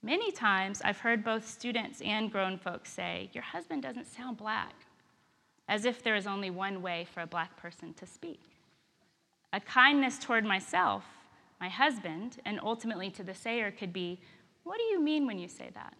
Many 0.03 0.33
times 0.33 0.81
I've 0.83 0.99
heard 0.99 1.25
both 1.25 1.47
students 1.47 2.01
and 2.01 2.31
grown 2.31 2.57
folks 2.57 2.91
say, 2.91 3.31
Your 3.33 3.43
husband 3.43 3.83
doesn't 3.83 4.07
sound 4.07 4.39
black, 4.39 4.75
as 5.69 5.85
if 5.85 6.03
there 6.03 6.17
is 6.17 6.27
only 6.27 6.51
one 6.51 6.83
way 6.83 7.07
for 7.13 7.21
a 7.21 7.27
black 7.27 7.57
person 7.57 7.95
to 7.95 8.07
speak. 8.07 8.41
A 9.53 9.61
kindness 9.61 10.19
toward 10.19 10.45
myself, 10.45 11.05
my 11.61 11.69
husband, 11.69 12.39
and 12.45 12.61
ultimately 12.63 13.11
to 13.11 13.23
the 13.23 13.35
sayer 13.35 13.71
could 13.71 13.93
be, 13.93 14.21
What 14.65 14.79
do 14.79 14.85
you 14.85 15.01
mean 15.01 15.27
when 15.27 15.39
you 15.39 15.49
say 15.49 15.71
that? 15.75 15.95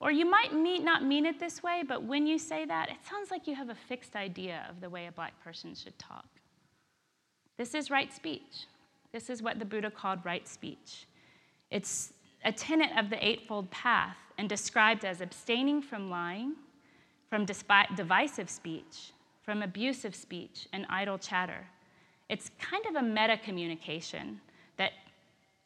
Or 0.00 0.12
you 0.12 0.30
might 0.30 0.54
mean, 0.54 0.84
not 0.84 1.04
mean 1.04 1.26
it 1.26 1.40
this 1.40 1.62
way, 1.62 1.82
but 1.86 2.04
when 2.04 2.26
you 2.26 2.38
say 2.38 2.64
that, 2.64 2.88
it 2.88 2.98
sounds 3.08 3.30
like 3.30 3.48
you 3.48 3.54
have 3.56 3.68
a 3.68 3.74
fixed 3.74 4.14
idea 4.14 4.66
of 4.70 4.80
the 4.80 4.88
way 4.88 5.06
a 5.06 5.12
black 5.12 5.42
person 5.42 5.74
should 5.74 5.98
talk. 5.98 6.26
This 7.56 7.74
is 7.74 7.90
right 7.90 8.12
speech. 8.12 8.66
This 9.12 9.28
is 9.28 9.42
what 9.42 9.58
the 9.58 9.64
Buddha 9.64 9.90
called 9.90 10.24
right 10.24 10.46
speech. 10.46 11.06
It's 11.70 12.12
a 12.44 12.52
tenet 12.52 12.90
of 12.96 13.10
the 13.10 13.26
Eightfold 13.26 13.70
Path 13.70 14.16
and 14.38 14.48
described 14.48 15.04
as 15.04 15.20
abstaining 15.20 15.82
from 15.82 16.10
lying, 16.10 16.54
from 17.28 17.44
divisive 17.44 18.48
speech, 18.48 19.12
from 19.42 19.62
abusive 19.62 20.14
speech, 20.14 20.66
and 20.72 20.86
idle 20.88 21.18
chatter. 21.18 21.66
It's 22.28 22.50
kind 22.60 22.84
of 22.86 22.96
a 22.96 23.02
meta 23.02 23.38
communication 23.42 24.40
that 24.76 24.92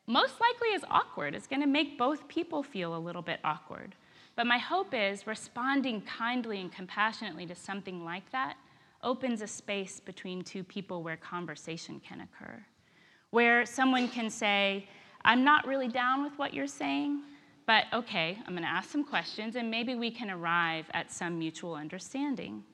most 0.07 0.35
likely 0.41 0.69
is 0.69 0.85
awkward. 0.91 1.35
It's 1.35 1.47
going 1.47 1.61
to 1.61 1.67
make 1.67 1.99
both 1.99 2.27
people 2.29 2.63
feel 2.63 2.97
a 2.97 2.99
little 2.99 3.23
bit 3.23 3.41
awkward. 3.45 3.95
But 4.35 4.47
my 4.47 4.59
hope 4.59 4.95
is 4.95 5.27
responding 5.27 6.01
kindly 6.03 6.61
and 6.61 6.73
compassionately 6.73 7.47
to 7.47 7.55
something 7.55 8.05
like 8.05 8.31
that 8.33 8.57
opens 9.03 9.43
a 9.43 9.47
space 9.47 10.01
between 10.01 10.43
two 10.43 10.65
people 10.65 11.03
where 11.03 11.17
conversation 11.17 12.01
can 12.01 12.21
occur, 12.21 12.65
where 13.31 13.67
someone 13.67 14.09
can 14.09 14.31
say, 14.31 14.87
I'm 15.25 15.45
not 15.45 15.67
really 15.67 15.89
down 15.89 16.23
with 16.23 16.37
what 16.39 16.55
you're 16.55 16.67
saying, 16.67 17.23
but 17.67 17.85
okay, 17.93 18.39
I'm 18.47 18.55
going 18.55 18.65
to 18.65 18.69
ask 18.69 18.91
some 18.91 19.05
questions 19.05 19.57
and 19.57 19.71
maybe 19.71 19.95
we 19.95 20.11
can 20.11 20.31
arrive 20.31 20.87
at 20.95 21.13
some 21.13 21.39
mutual 21.39 21.75
understanding. 21.75 22.65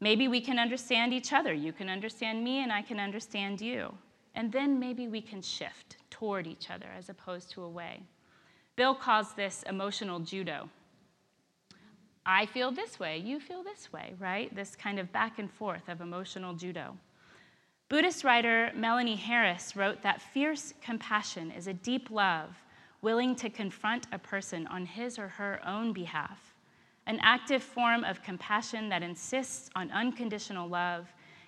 Maybe 0.00 0.28
we 0.28 0.40
can 0.40 0.58
understand 0.58 1.12
each 1.12 1.32
other. 1.32 1.52
You 1.52 1.72
can 1.72 1.88
understand 1.88 2.42
me 2.42 2.62
and 2.62 2.72
I 2.72 2.82
can 2.82 2.98
understand 2.98 3.60
you. 3.60 3.94
And 4.34 4.50
then 4.50 4.80
maybe 4.80 5.06
we 5.06 5.20
can 5.20 5.40
shift 5.40 5.96
toward 6.10 6.46
each 6.46 6.70
other 6.70 6.86
as 6.96 7.08
opposed 7.08 7.50
to 7.52 7.62
away. 7.62 8.00
Bill 8.76 8.94
calls 8.94 9.34
this 9.34 9.62
emotional 9.68 10.18
judo. 10.18 10.68
I 12.26 12.46
feel 12.46 12.72
this 12.72 12.98
way, 12.98 13.18
you 13.18 13.38
feel 13.38 13.62
this 13.62 13.92
way, 13.92 14.14
right? 14.18 14.54
This 14.54 14.74
kind 14.74 14.98
of 14.98 15.12
back 15.12 15.38
and 15.38 15.50
forth 15.50 15.88
of 15.88 16.00
emotional 16.00 16.54
judo. 16.54 16.96
Buddhist 17.88 18.24
writer 18.24 18.72
Melanie 18.74 19.14
Harris 19.14 19.76
wrote 19.76 20.02
that 20.02 20.20
fierce 20.20 20.72
compassion 20.82 21.50
is 21.50 21.66
a 21.66 21.74
deep 21.74 22.10
love 22.10 22.56
willing 23.04 23.36
to 23.36 23.50
confront 23.50 24.06
a 24.12 24.18
person 24.18 24.66
on 24.68 24.86
his 24.86 25.18
or 25.18 25.28
her 25.28 25.60
own 25.66 25.92
behalf, 25.92 26.54
an 27.06 27.20
active 27.22 27.62
form 27.62 28.02
of 28.02 28.22
compassion 28.22 28.88
that 28.88 29.02
insists 29.02 29.68
on 29.76 29.90
unconditional 29.90 30.66
love 30.66 31.06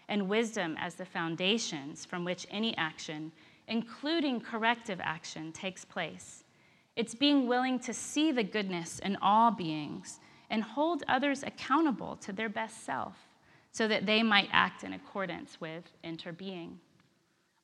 and 0.09 0.29
wisdom 0.29 0.77
as 0.79 0.97
the 0.97 1.05
foundations 1.05 2.05
from 2.05 2.25
which 2.27 2.47
any 2.51 2.77
action, 2.77 3.33
including 3.69 4.38
corrective 4.38 5.01
action, 5.03 5.51
takes 5.51 5.83
place. 5.83 6.45
It's 6.95 7.14
being 7.14 7.49
willing 7.49 7.79
to 7.81 7.95
see 7.95 8.33
the 8.33 8.45
goodness 8.45 8.99
in 8.99 9.16
all 9.23 9.51
beings 9.51 10.21
and 10.51 10.62
hold 10.62 11.05
others 11.09 11.42
accountable 11.42 12.16
to 12.16 12.35
their 12.35 12.51
best 12.51 12.85
self 12.85 13.16
so 13.73 13.88
that 13.88 14.05
they 14.05 14.23
might 14.23 14.51
act 14.53 14.85
in 14.85 14.92
accordance 14.92 15.59
with 15.59 15.85
interbeing. 16.05 16.75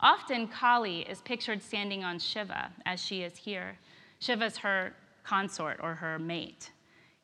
Often, 0.02 0.48
Kali 0.48 1.00
is 1.02 1.20
pictured 1.20 1.62
standing 1.62 2.02
on 2.02 2.18
Shiva, 2.18 2.70
as 2.84 3.00
she 3.00 3.22
is 3.22 3.36
here. 3.36 3.78
Shiva 4.18 4.42
Shiva's 4.42 4.56
her 4.58 4.94
consort 5.22 5.78
or 5.80 5.94
her 5.94 6.18
mate. 6.18 6.72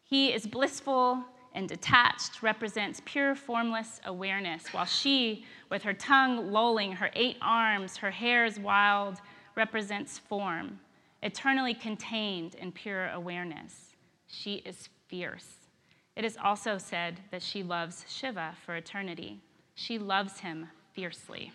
He 0.05 0.33
is 0.33 0.47
blissful 0.47 1.25
and 1.55 1.69
detached, 1.69 2.43
represents 2.43 3.03
pure 3.05 3.35
formless 3.35 4.01
awareness, 4.05 4.73
while 4.73 4.85
she, 4.85 5.45
with 5.71 5.83
her 5.83 5.93
tongue 5.93 6.53
lolling, 6.53 6.93
her 6.93 7.11
eight 7.15 7.37
arms, 7.43 7.97
her 7.97 8.13
hairs 8.13 8.61
wild, 8.61 9.17
represents 9.57 10.19
form, 10.19 10.79
eternally 11.23 11.75
contained 11.75 12.55
in 12.55 12.71
pure 12.71 13.09
awareness. 13.09 13.97
She 14.29 14.57
is 14.57 14.89
fierce. 15.09 15.67
It 16.15 16.25
is 16.25 16.37
also 16.43 16.79
said 16.79 17.21
that 17.33 17.43
she 17.43 17.63
loves 17.63 18.05
Shiva 18.09 18.55
for 18.65 18.77
eternity. 18.77 19.41
She 19.75 19.99
loves 19.99 20.41
him 20.41 20.69
fiercely. 20.93 21.53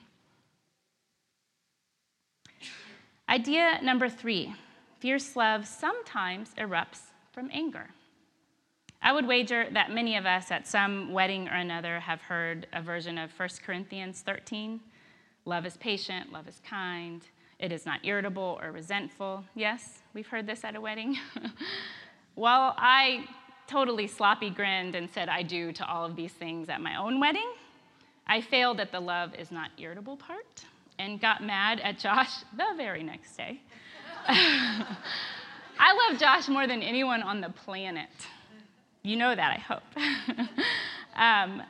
Idea 3.34 3.80
number 3.82 4.10
three 4.10 4.54
fierce 5.00 5.36
love 5.36 5.66
sometimes 5.66 6.52
erupts 6.56 7.00
from 7.32 7.50
anger. 7.52 7.90
I 9.02 9.12
would 9.12 9.26
wager 9.26 9.66
that 9.72 9.90
many 9.90 10.16
of 10.18 10.28
us 10.28 10.52
at 10.52 10.68
some 10.68 11.12
wedding 11.12 11.48
or 11.48 11.56
another 11.56 12.00
have 12.00 12.22
heard 12.22 12.68
a 12.74 12.80
version 12.80 13.18
of 13.18 13.32
1 13.36 13.50
Corinthians 13.66 14.22
13. 14.22 14.80
Love 15.46 15.66
is 15.66 15.78
patient, 15.78 16.32
love 16.32 16.48
is 16.48 16.62
kind, 16.64 17.28
it 17.58 17.72
is 17.72 17.88
not 17.88 18.06
irritable 18.06 18.60
or 18.62 18.72
resentful. 18.72 19.44
Yes, 19.56 20.04
we've 20.14 20.28
heard 20.28 20.46
this 20.46 20.64
at 20.64 20.76
a 20.76 20.82
wedding. 20.82 21.18
While 22.36 22.76
I 22.78 23.26
totally 23.66 24.06
sloppy 24.06 24.52
grinned 24.52 24.94
and 24.94 25.10
said 25.10 25.28
I 25.28 25.42
do 25.42 25.72
to 25.72 25.88
all 25.88 26.06
of 26.06 26.16
these 26.16 26.34
things 26.34 26.70
at 26.70 26.82
my 26.82 26.98
own 26.98 27.20
wedding, 27.20 27.52
I 28.28 28.42
failed 28.42 28.80
at 28.80 28.92
the 28.92 29.00
love 29.00 29.34
is 29.34 29.52
not 29.52 29.72
irritable 29.80 30.18
part 30.18 30.66
and 31.00 31.20
got 31.20 31.44
mad 31.44 31.80
at 31.80 32.00
Josh 32.00 32.32
the 32.58 32.66
very 32.78 33.04
next 33.04 33.36
day. 33.36 33.62
I 34.28 36.10
love 36.10 36.20
Josh 36.20 36.48
more 36.48 36.68
than 36.68 36.82
anyone 36.82 37.22
on 37.24 37.42
the 37.42 37.50
planet. 37.50 38.10
You 39.02 39.18
know 39.18 39.36
that, 39.36 39.52
I 39.52 39.60
hope. 39.60 39.84
um, 41.16 41.62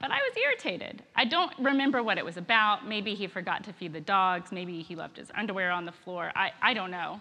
but 0.00 0.10
I 0.10 0.16
was 0.16 0.36
irritated. 0.44 1.02
I 1.16 1.24
don't 1.24 1.52
remember 1.58 2.02
what 2.02 2.18
it 2.18 2.24
was 2.24 2.36
about. 2.36 2.86
Maybe 2.86 3.14
he 3.14 3.28
forgot 3.28 3.64
to 3.64 3.72
feed 3.72 3.92
the 3.92 4.00
dogs. 4.00 4.52
Maybe 4.52 4.82
he 4.82 4.96
left 4.96 5.16
his 5.16 5.30
underwear 5.34 5.70
on 5.70 5.86
the 5.86 5.92
floor. 5.92 6.32
I, 6.34 6.50
I 6.60 6.74
don't 6.74 6.90
know. 6.90 7.20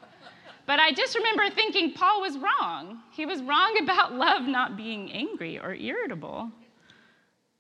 But 0.66 0.80
I 0.80 0.92
just 0.92 1.16
remember 1.16 1.50
thinking 1.54 1.94
Paul 1.94 2.22
was 2.22 2.38
wrong. 2.38 3.00
He 3.12 3.26
was 3.26 3.42
wrong 3.44 3.78
about 3.82 4.14
love 4.16 4.44
not 4.44 4.76
being 4.76 5.12
angry 5.12 5.60
or 5.60 5.74
irritable. 5.74 6.52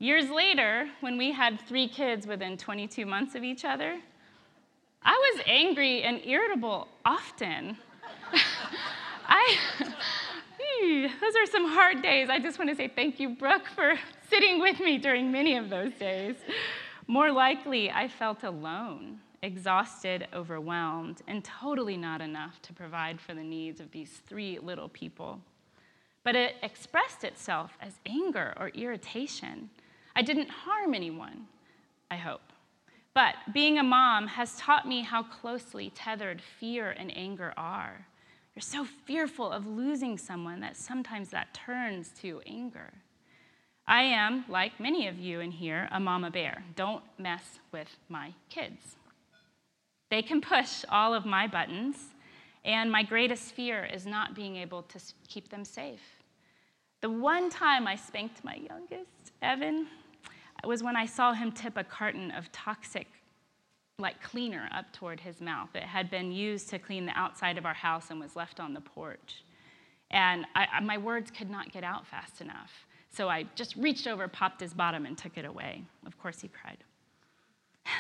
Years 0.02 0.32
later, 0.32 0.90
when 1.02 1.16
we 1.16 1.32
had 1.32 1.62
three 1.62 1.88
kids 1.88 2.26
within 2.26 2.58
22 2.58 3.06
months 3.06 3.36
of 3.36 3.44
each 3.44 3.64
other, 3.64 4.00
I 5.04 5.12
was 5.36 5.44
angry 5.46 6.02
and 6.02 6.20
irritable 6.26 6.88
often. 7.06 7.78
I, 9.28 9.58
hmm, 10.60 11.02
those 11.22 11.36
are 11.36 11.46
some 11.46 11.68
hard 11.68 12.02
days. 12.02 12.30
I 12.32 12.40
just 12.40 12.58
want 12.58 12.72
to 12.72 12.76
say 12.76 12.88
thank 12.88 13.20
you, 13.20 13.36
Brooke, 13.36 13.68
for 13.76 13.94
sitting 14.28 14.60
with 14.60 14.80
me 14.80 14.98
during 14.98 15.32
many 15.32 15.56
of 15.56 15.70
those 15.70 15.94
days. 15.94 16.36
More 17.06 17.32
likely, 17.32 17.92
I 17.92 18.08
felt 18.08 18.44
alone 18.44 19.20
exhausted, 19.44 20.28
overwhelmed, 20.34 21.22
and 21.28 21.46
totally 21.46 21.96
not 21.96 22.22
enough 22.22 22.60
to 22.64 22.74
provide 22.74 23.22
for 23.22 23.36
the 23.36 23.44
needs 23.44 23.80
of 23.80 23.92
these 23.92 24.24
three 24.28 24.58
little 24.58 24.90
people. 24.90 25.40
But 26.24 26.36
it 26.36 26.56
expressed 26.64 27.24
itself 27.24 27.78
as 27.80 28.00
anger 28.08 28.56
or 28.60 28.70
irritation. 28.70 29.70
I 30.15 30.21
didn't 30.21 30.50
harm 30.50 30.93
anyone, 30.93 31.47
I 32.10 32.17
hope. 32.17 32.41
But 33.13 33.36
being 33.54 33.78
a 33.78 33.84
mom 33.84 34.28
has 34.28 34.56
taught 34.58 34.88
me 34.88 35.02
how 35.02 35.24
closely 35.24 35.91
tethered 35.93 36.41
fear 36.41 36.91
and 36.91 37.15
anger 37.15 37.54
are. 37.58 38.06
You're 38.56 38.62
so 38.62 38.86
fearful 39.06 39.52
of 39.52 39.65
losing 39.65 40.17
someone 40.17 40.60
that 40.62 40.78
sometimes 40.78 41.30
that 41.30 41.54
turns 41.54 42.10
to 42.21 42.41
anger. 42.45 42.91
I 43.88 44.04
am, 44.04 44.45
like 44.47 44.80
many 44.80 45.08
of 45.08 45.19
you 45.19 45.39
in 45.39 45.52
here, 45.52 45.89
a 45.91 46.00
mama 46.00 46.32
bear. 46.32 46.63
Don't 46.76 47.04
mess 47.17 47.60
with 47.71 47.97
my 48.08 48.34
kids. 48.50 48.95
They 50.10 50.21
can 50.21 50.41
push 50.41 50.84
all 50.89 51.13
of 51.13 51.26
my 51.26 51.47
buttons, 51.47 51.97
and 52.63 52.91
my 52.91 53.04
greatest 53.04 53.54
fear 53.54 53.86
is 53.86 54.06
not 54.06 54.36
being 54.36 54.58
able 54.58 54.84
to 54.84 55.00
keep 55.28 55.50
them 55.50 55.65
safe. 55.65 56.21
The 57.02 57.10
one 57.10 57.50
time 57.50 57.88
I 57.88 57.96
spanked 57.96 58.44
my 58.44 58.56
youngest, 58.56 59.32
Evan, 59.42 59.88
was 60.64 60.84
when 60.84 60.96
I 60.96 61.08
saw 61.08 61.34
him 61.34 61.52
tip 61.52 61.76
a 61.76 61.84
carton 61.84 62.30
of 62.30 62.52
toxic, 62.52 63.08
like 63.98 64.22
cleaner, 64.22 64.70
up 64.72 64.94
toward 64.94 65.20
his 65.20 65.42
mouth. 65.42 65.70
It 65.74 65.84
had 65.84 66.12
been 66.12 66.32
used 66.32 66.70
to 66.70 66.78
clean 66.78 67.08
the 67.08 67.18
outside 67.18 67.58
of 67.58 67.66
our 67.66 67.74
house 67.74 68.12
and 68.12 68.20
was 68.20 68.36
left 68.36 68.60
on 68.60 68.76
the 68.76 68.82
porch. 68.82 69.44
And 70.12 70.46
I, 70.56 70.80
my 70.82 71.00
words 71.00 71.32
could 71.32 71.50
not 71.50 71.72
get 71.72 71.84
out 71.84 72.06
fast 72.06 72.40
enough. 72.40 72.72
So 73.10 73.30
I 73.30 73.46
just 73.56 73.76
reached 73.76 74.06
over, 74.06 74.28
popped 74.28 74.62
his 74.62 74.74
bottom, 74.74 75.08
and 75.08 75.18
took 75.18 75.38
it 75.38 75.46
away. 75.46 75.84
Of 76.06 76.20
course, 76.20 76.40
he 76.40 76.50
cried. 76.50 76.84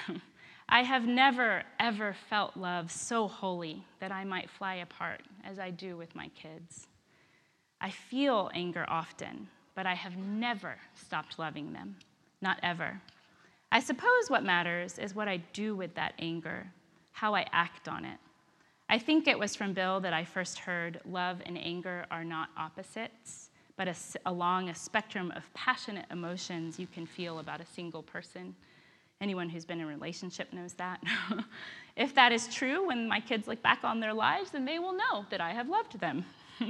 I 0.69 0.83
have 0.83 1.07
never, 1.07 1.63
ever 1.79 2.15
felt 2.29 2.55
love 2.55 2.91
so 2.91 3.27
holy 3.27 3.83
that 3.99 4.11
I 4.11 4.23
might 4.25 4.49
fly 4.49 4.75
apart 4.75 5.21
as 5.43 5.57
I 5.57 5.71
do 5.71 5.97
with 5.97 6.15
my 6.15 6.29
kids. 6.29 6.87
I 7.81 7.89
feel 7.89 8.49
anger 8.53 8.85
often, 8.87 9.47
but 9.75 9.85
I 9.85 9.95
have 9.95 10.15
never 10.15 10.75
stopped 10.95 11.39
loving 11.39 11.73
them, 11.73 11.95
not 12.41 12.59
ever. 12.63 13.01
I 13.71 13.79
suppose 13.79 14.29
what 14.29 14.43
matters 14.43 14.99
is 14.99 15.15
what 15.15 15.27
I 15.27 15.37
do 15.53 15.75
with 15.75 15.95
that 15.95 16.13
anger, 16.19 16.67
how 17.11 17.33
I 17.33 17.47
act 17.51 17.87
on 17.87 18.05
it. 18.05 18.19
I 18.87 18.99
think 18.99 19.27
it 19.27 19.39
was 19.39 19.55
from 19.55 19.73
Bill 19.73 19.99
that 20.01 20.13
I 20.13 20.23
first 20.23 20.59
heard 20.59 21.01
love 21.05 21.41
and 21.45 21.57
anger 21.57 22.05
are 22.11 22.23
not 22.23 22.49
opposites, 22.57 23.49
but 23.77 23.87
a, 23.87 23.95
along 24.25 24.69
a 24.69 24.75
spectrum 24.75 25.33
of 25.35 25.51
passionate 25.53 26.05
emotions 26.11 26.77
you 26.77 26.87
can 26.87 27.05
feel 27.05 27.39
about 27.39 27.61
a 27.61 27.65
single 27.65 28.03
person 28.03 28.55
Anyone 29.21 29.49
who's 29.49 29.65
been 29.65 29.79
in 29.79 29.85
a 29.85 29.87
relationship 29.87 30.51
knows 30.51 30.73
that. 30.73 30.99
if 31.95 32.15
that 32.15 32.31
is 32.31 32.47
true, 32.47 32.87
when 32.87 33.07
my 33.07 33.19
kids 33.19 33.47
look 33.47 33.61
back 33.61 33.83
on 33.83 33.99
their 33.99 34.15
lives, 34.15 34.49
then 34.49 34.65
they 34.65 34.79
will 34.79 34.93
know 34.93 35.27
that 35.29 35.39
I 35.39 35.51
have 35.51 35.69
loved 35.69 35.99
them. 35.99 36.25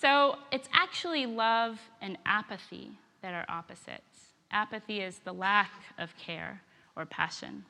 so 0.00 0.36
it's 0.50 0.68
actually 0.72 1.26
love 1.26 1.78
and 2.00 2.16
apathy 2.24 2.92
that 3.22 3.34
are 3.34 3.44
opposites. 3.48 4.32
Apathy 4.50 5.00
is 5.00 5.18
the 5.18 5.32
lack 5.32 5.72
of 5.98 6.16
care 6.16 6.62
or 6.96 7.04
passion. 7.04 7.64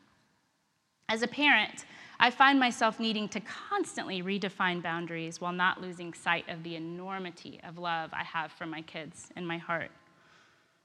As 1.09 1.23
a 1.23 1.27
parent, 1.27 1.87
I 2.21 2.31
find 2.31 2.61
myself 2.61 3.01
needing 3.01 3.29
to 3.31 3.41
constantly 3.41 4.23
redefine 4.23 4.81
boundaries 4.81 5.41
while 5.41 5.53
not 5.53 5.81
losing 5.81 6.15
sight 6.15 6.49
of 6.49 6.63
the 6.63 6.77
enormity 6.77 7.61
of 7.65 7.79
love 7.79 8.11
I 8.13 8.23
have 8.23 8.53
for 8.53 8.67
my 8.67 8.83
kids 8.83 9.31
in 9.37 9.45
my 9.45 9.59
heart. 9.59 9.91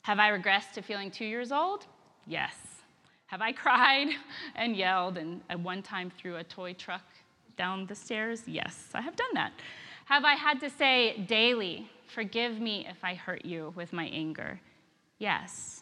Have 0.02 0.20
I 0.20 0.32
regressed 0.32 0.72
to 0.74 0.82
feeling 0.82 1.12
two 1.12 1.26
years 1.26 1.52
old? 1.52 1.86
Yes. 2.26 2.56
Have 3.28 3.42
I 3.42 3.52
cried 3.52 4.08
and 4.56 4.76
yelled 4.76 5.18
and 5.18 5.42
at 5.50 5.60
one 5.60 5.84
time 5.84 6.10
threw 6.10 6.38
a 6.38 6.44
toy 6.44 6.74
truck 6.74 7.04
down 7.56 7.86
the 7.86 7.96
stairs? 7.96 8.44
Yes, 8.48 8.90
I 8.96 9.02
have 9.02 9.16
done 9.16 9.34
that. 9.36 9.52
Have 10.06 10.24
I 10.24 10.36
had 10.36 10.60
to 10.60 10.70
say 10.70 11.18
daily, 11.28 11.90
forgive 12.08 12.60
me 12.60 12.86
if 12.88 13.04
I 13.04 13.16
hurt 13.16 13.44
you 13.44 13.74
with 13.76 13.92
my 13.92 14.06
anger? 14.06 14.60
Yes. 15.18 15.82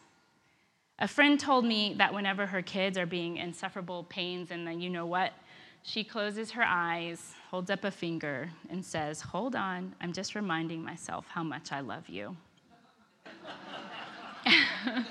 A 0.99 1.07
friend 1.09 1.37
told 1.37 1.65
me 1.65 1.95
that 1.97 2.13
whenever 2.13 2.45
her 2.45 2.61
kids 2.61 2.97
are 2.97 3.05
being 3.05 3.35
insufferable 3.35 4.05
pains, 4.05 4.51
and 4.51 4.65
then 4.65 4.79
you 4.79 4.89
know 4.89 5.05
what? 5.05 5.33
She 5.81 6.05
closes 6.05 6.51
her 6.51 6.63
eyes, 6.65 7.33
holds 7.51 7.69
up 7.69 7.83
a 7.83 7.91
finger, 7.91 8.49
and 8.69 8.85
says, 8.85 9.19
Hold 9.19 9.57
on, 9.57 9.93
I'm 9.99 10.13
just 10.13 10.35
reminding 10.35 10.81
myself 10.81 11.25
how 11.27 11.43
much 11.43 11.73
I 11.73 11.81
love 11.81 12.07
you. 12.07 12.37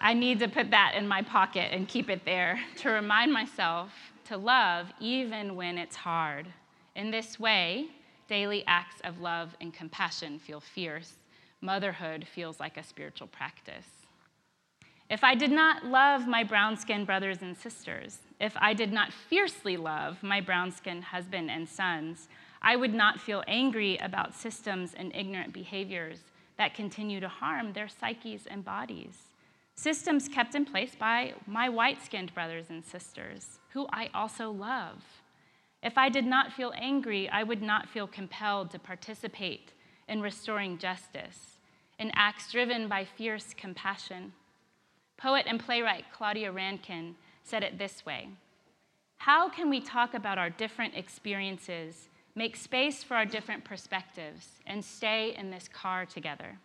I 0.00 0.14
need 0.14 0.38
to 0.38 0.46
put 0.48 0.70
that 0.70 0.94
in 0.96 1.08
my 1.08 1.22
pocket 1.22 1.72
and 1.72 1.88
keep 1.88 2.08
it 2.08 2.24
there 2.24 2.60
to 2.78 2.90
remind 2.90 3.32
myself 3.32 3.90
to 4.26 4.36
love 4.36 4.92
even 5.00 5.56
when 5.56 5.78
it's 5.78 5.96
hard. 5.96 6.46
In 6.94 7.10
this 7.10 7.40
way, 7.40 7.86
daily 8.28 8.64
acts 8.66 9.00
of 9.04 9.20
love 9.20 9.56
and 9.60 9.72
compassion 9.72 10.38
feel 10.38 10.60
fierce. 10.60 11.14
Motherhood 11.60 12.26
feels 12.26 12.60
like 12.60 12.76
a 12.76 12.82
spiritual 12.82 13.28
practice. 13.28 13.86
If 15.08 15.22
I 15.24 15.34
did 15.34 15.50
not 15.50 15.84
love 15.84 16.26
my 16.26 16.42
brown 16.42 16.76
skinned 16.76 17.06
brothers 17.06 17.42
and 17.42 17.56
sisters, 17.56 18.18
if 18.40 18.54
I 18.56 18.72
did 18.72 18.92
not 18.92 19.12
fiercely 19.12 19.76
love 19.76 20.22
my 20.22 20.40
brown 20.40 20.72
skinned 20.72 21.04
husband 21.04 21.50
and 21.50 21.68
sons, 21.68 22.28
I 22.62 22.76
would 22.76 22.94
not 22.94 23.20
feel 23.20 23.44
angry 23.46 23.98
about 23.98 24.34
systems 24.34 24.94
and 24.94 25.14
ignorant 25.14 25.52
behaviors 25.52 26.20
that 26.56 26.74
continue 26.74 27.20
to 27.20 27.28
harm 27.28 27.72
their 27.72 27.88
psyches 27.88 28.46
and 28.46 28.64
bodies. 28.64 29.18
Systems 29.74 30.28
kept 30.28 30.54
in 30.54 30.64
place 30.64 30.94
by 30.94 31.34
my 31.46 31.68
white 31.68 32.02
skinned 32.02 32.32
brothers 32.34 32.70
and 32.70 32.84
sisters, 32.84 33.58
who 33.70 33.86
I 33.92 34.10
also 34.14 34.50
love. 34.50 35.21
If 35.82 35.98
I 35.98 36.08
did 36.08 36.24
not 36.24 36.52
feel 36.52 36.72
angry, 36.76 37.28
I 37.28 37.42
would 37.42 37.62
not 37.62 37.88
feel 37.88 38.06
compelled 38.06 38.70
to 38.70 38.78
participate 38.78 39.72
in 40.08 40.22
restoring 40.22 40.78
justice, 40.78 41.58
in 41.98 42.12
acts 42.14 42.52
driven 42.52 42.88
by 42.88 43.04
fierce 43.04 43.52
compassion. 43.54 44.32
Poet 45.16 45.46
and 45.48 45.58
playwright 45.58 46.04
Claudia 46.12 46.52
Rankine 46.52 47.16
said 47.42 47.62
it 47.62 47.78
this 47.78 48.06
way 48.06 48.28
How 49.18 49.48
can 49.48 49.68
we 49.68 49.80
talk 49.80 50.14
about 50.14 50.38
our 50.38 50.50
different 50.50 50.94
experiences, 50.94 52.08
make 52.34 52.56
space 52.56 53.02
for 53.02 53.16
our 53.16 53.26
different 53.26 53.64
perspectives, 53.64 54.60
and 54.66 54.84
stay 54.84 55.34
in 55.36 55.50
this 55.50 55.68
car 55.68 56.06
together? 56.06 56.58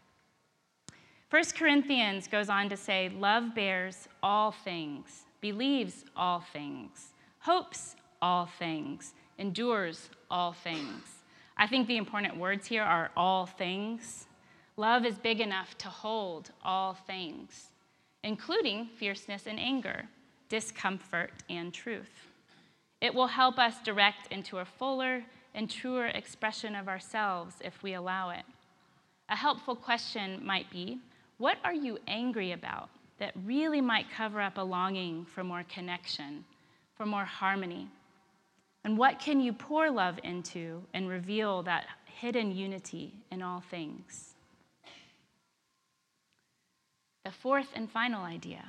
1 1.29 1.43
Corinthians 1.55 2.27
goes 2.27 2.49
on 2.49 2.69
to 2.69 2.77
say, 2.77 3.09
Love 3.09 3.55
bears 3.55 4.07
all 4.21 4.51
things, 4.51 5.25
believes 5.41 6.05
all 6.15 6.39
things, 6.53 7.13
hopes 7.39 7.95
all 8.21 8.45
things, 8.45 9.13
endures 9.37 10.09
all 10.29 10.53
things. 10.53 11.03
I 11.57 11.67
think 11.67 11.87
the 11.87 11.97
important 11.97 12.37
words 12.37 12.67
here 12.67 12.83
are 12.83 13.11
all 13.17 13.45
things. 13.45 14.25
Love 14.75 15.05
is 15.05 15.17
big 15.17 15.41
enough 15.41 15.77
to 15.79 15.87
hold 15.87 16.51
all 16.63 16.93
things, 16.93 17.69
including 18.23 18.89
fierceness 18.97 19.47
and 19.47 19.59
anger, 19.59 20.05
discomfort 20.49 21.31
and 21.49 21.73
truth. 21.73 22.27
It 23.01 23.13
will 23.13 23.27
help 23.27 23.57
us 23.57 23.75
direct 23.83 24.31
into 24.31 24.59
a 24.59 24.65
fuller 24.65 25.23
and 25.53 25.69
truer 25.69 26.07
expression 26.07 26.75
of 26.75 26.87
ourselves 26.87 27.55
if 27.63 27.81
we 27.81 27.93
allow 27.93 28.29
it. 28.29 28.43
A 29.29 29.35
helpful 29.35 29.75
question 29.75 30.45
might 30.45 30.69
be 30.71 30.99
what 31.37 31.57
are 31.63 31.73
you 31.73 31.99
angry 32.07 32.51
about 32.51 32.89
that 33.19 33.33
really 33.45 33.81
might 33.81 34.09
cover 34.09 34.41
up 34.41 34.57
a 34.57 34.61
longing 34.61 35.25
for 35.25 35.43
more 35.43 35.63
connection, 35.63 36.45
for 36.95 37.05
more 37.05 37.25
harmony? 37.25 37.87
And 38.87 38.97
what 38.97 39.19
can 39.19 39.41
you 39.41 39.51
pour 39.51 39.91
love 39.91 40.17
into 40.23 40.81
and 40.93 41.09
reveal 41.09 41.61
that 41.63 41.87
hidden 42.05 42.55
unity 42.55 43.11
in 43.29 43.41
all 43.41 43.59
things? 43.59 44.35
The 47.25 47.31
fourth 47.31 47.67
and 47.75 47.91
final 47.91 48.23
idea 48.23 48.63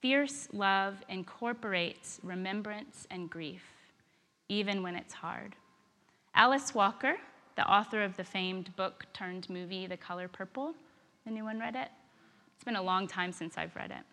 fierce 0.00 0.46
love 0.52 0.98
incorporates 1.08 2.20
remembrance 2.22 3.08
and 3.10 3.28
grief, 3.28 3.64
even 4.48 4.84
when 4.84 4.94
it's 4.94 5.14
hard. 5.14 5.56
Alice 6.32 6.72
Walker, 6.72 7.16
the 7.56 7.68
author 7.68 8.04
of 8.04 8.16
the 8.16 8.22
famed 8.22 8.76
book 8.76 9.06
turned 9.12 9.50
movie 9.50 9.88
The 9.88 9.96
Color 9.96 10.28
Purple, 10.28 10.76
anyone 11.26 11.58
read 11.58 11.74
it? 11.74 11.88
It's 12.54 12.64
been 12.64 12.76
a 12.76 12.82
long 12.82 13.08
time 13.08 13.32
since 13.32 13.58
I've 13.58 13.74
read 13.74 13.90
it. 13.90 14.09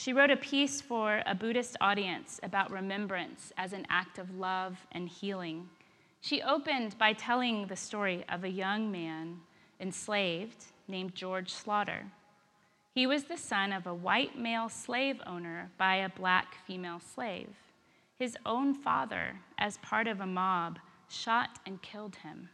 She 0.00 0.14
wrote 0.14 0.30
a 0.30 0.36
piece 0.36 0.80
for 0.80 1.22
a 1.26 1.34
Buddhist 1.34 1.76
audience 1.78 2.40
about 2.42 2.70
remembrance 2.70 3.52
as 3.58 3.74
an 3.74 3.86
act 3.90 4.16
of 4.16 4.34
love 4.34 4.78
and 4.92 5.06
healing. 5.06 5.68
She 6.22 6.40
opened 6.40 6.96
by 6.96 7.12
telling 7.12 7.66
the 7.66 7.76
story 7.76 8.24
of 8.30 8.42
a 8.42 8.48
young 8.48 8.90
man 8.90 9.40
enslaved 9.78 10.64
named 10.88 11.14
George 11.14 11.52
Slaughter. 11.52 12.06
He 12.94 13.06
was 13.06 13.24
the 13.24 13.36
son 13.36 13.74
of 13.74 13.86
a 13.86 13.92
white 13.92 14.38
male 14.38 14.70
slave 14.70 15.20
owner 15.26 15.70
by 15.76 15.96
a 15.96 16.08
black 16.08 16.54
female 16.66 17.00
slave. 17.00 17.54
His 18.18 18.38
own 18.46 18.72
father, 18.72 19.38
as 19.58 19.76
part 19.82 20.08
of 20.08 20.22
a 20.22 20.26
mob, 20.26 20.78
shot 21.10 21.58
and 21.66 21.82
killed 21.82 22.16
him 22.16 22.48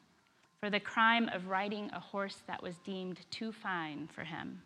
for 0.59 0.69
the 0.69 0.81
crime 0.81 1.29
of 1.33 1.47
riding 1.47 1.93
a 1.93 2.01
horse 2.01 2.43
that 2.49 2.61
was 2.61 2.79
deemed 2.79 3.21
too 3.31 3.53
fine 3.53 4.09
for 4.13 4.25
him. 4.25 4.63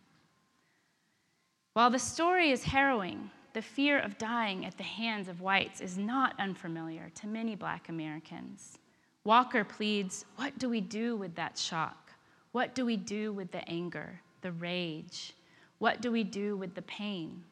While 1.72 1.90
the 1.90 1.98
story 1.98 2.50
is 2.50 2.64
harrowing, 2.64 3.30
the 3.52 3.62
fear 3.62 3.98
of 3.98 4.18
dying 4.18 4.66
at 4.66 4.76
the 4.76 4.82
hands 4.82 5.28
of 5.28 5.40
whites 5.40 5.80
is 5.80 5.96
not 5.96 6.38
unfamiliar 6.38 7.10
to 7.14 7.28
many 7.28 7.54
black 7.54 7.88
Americans. 7.88 8.78
Walker 9.22 9.64
pleads 9.64 10.24
What 10.36 10.58
do 10.58 10.68
we 10.68 10.80
do 10.80 11.16
with 11.16 11.34
that 11.36 11.56
shock? 11.56 12.12
What 12.52 12.74
do 12.74 12.84
we 12.84 12.96
do 12.96 13.32
with 13.32 13.52
the 13.52 13.66
anger, 13.68 14.20
the 14.40 14.50
rage? 14.50 15.34
What 15.78 16.00
do 16.00 16.10
we 16.10 16.24
do 16.24 16.56
with 16.56 16.74
the 16.74 16.82
pain? 16.82 17.44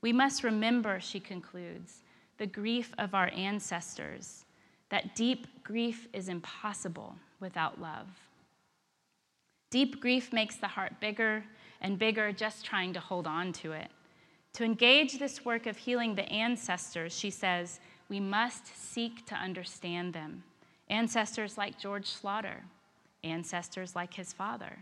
We 0.00 0.12
must 0.12 0.44
remember, 0.44 1.00
she 1.00 1.18
concludes, 1.18 2.04
the 2.38 2.46
grief 2.46 2.92
of 2.98 3.14
our 3.14 3.30
ancestors, 3.34 4.44
that 4.90 5.16
deep 5.16 5.64
grief 5.64 6.06
is 6.12 6.28
impossible 6.28 7.16
without 7.40 7.80
love. 7.80 8.06
Deep 9.70 10.00
grief 10.00 10.32
makes 10.32 10.56
the 10.56 10.68
heart 10.68 11.00
bigger 11.00 11.42
and 11.80 11.98
bigger 11.98 12.32
just 12.32 12.64
trying 12.64 12.92
to 12.92 13.00
hold 13.00 13.26
on 13.26 13.52
to 13.52 13.72
it. 13.72 13.90
To 14.54 14.64
engage 14.64 15.18
this 15.18 15.44
work 15.44 15.66
of 15.66 15.76
healing 15.76 16.14
the 16.14 16.28
ancestors, 16.30 17.16
she 17.16 17.30
says, 17.30 17.80
we 18.08 18.20
must 18.20 18.66
seek 18.66 19.26
to 19.26 19.34
understand 19.34 20.12
them. 20.12 20.44
Ancestors 20.88 21.58
like 21.58 21.78
George 21.78 22.06
Slaughter, 22.06 22.64
ancestors 23.24 23.96
like 23.96 24.14
his 24.14 24.32
father. 24.32 24.78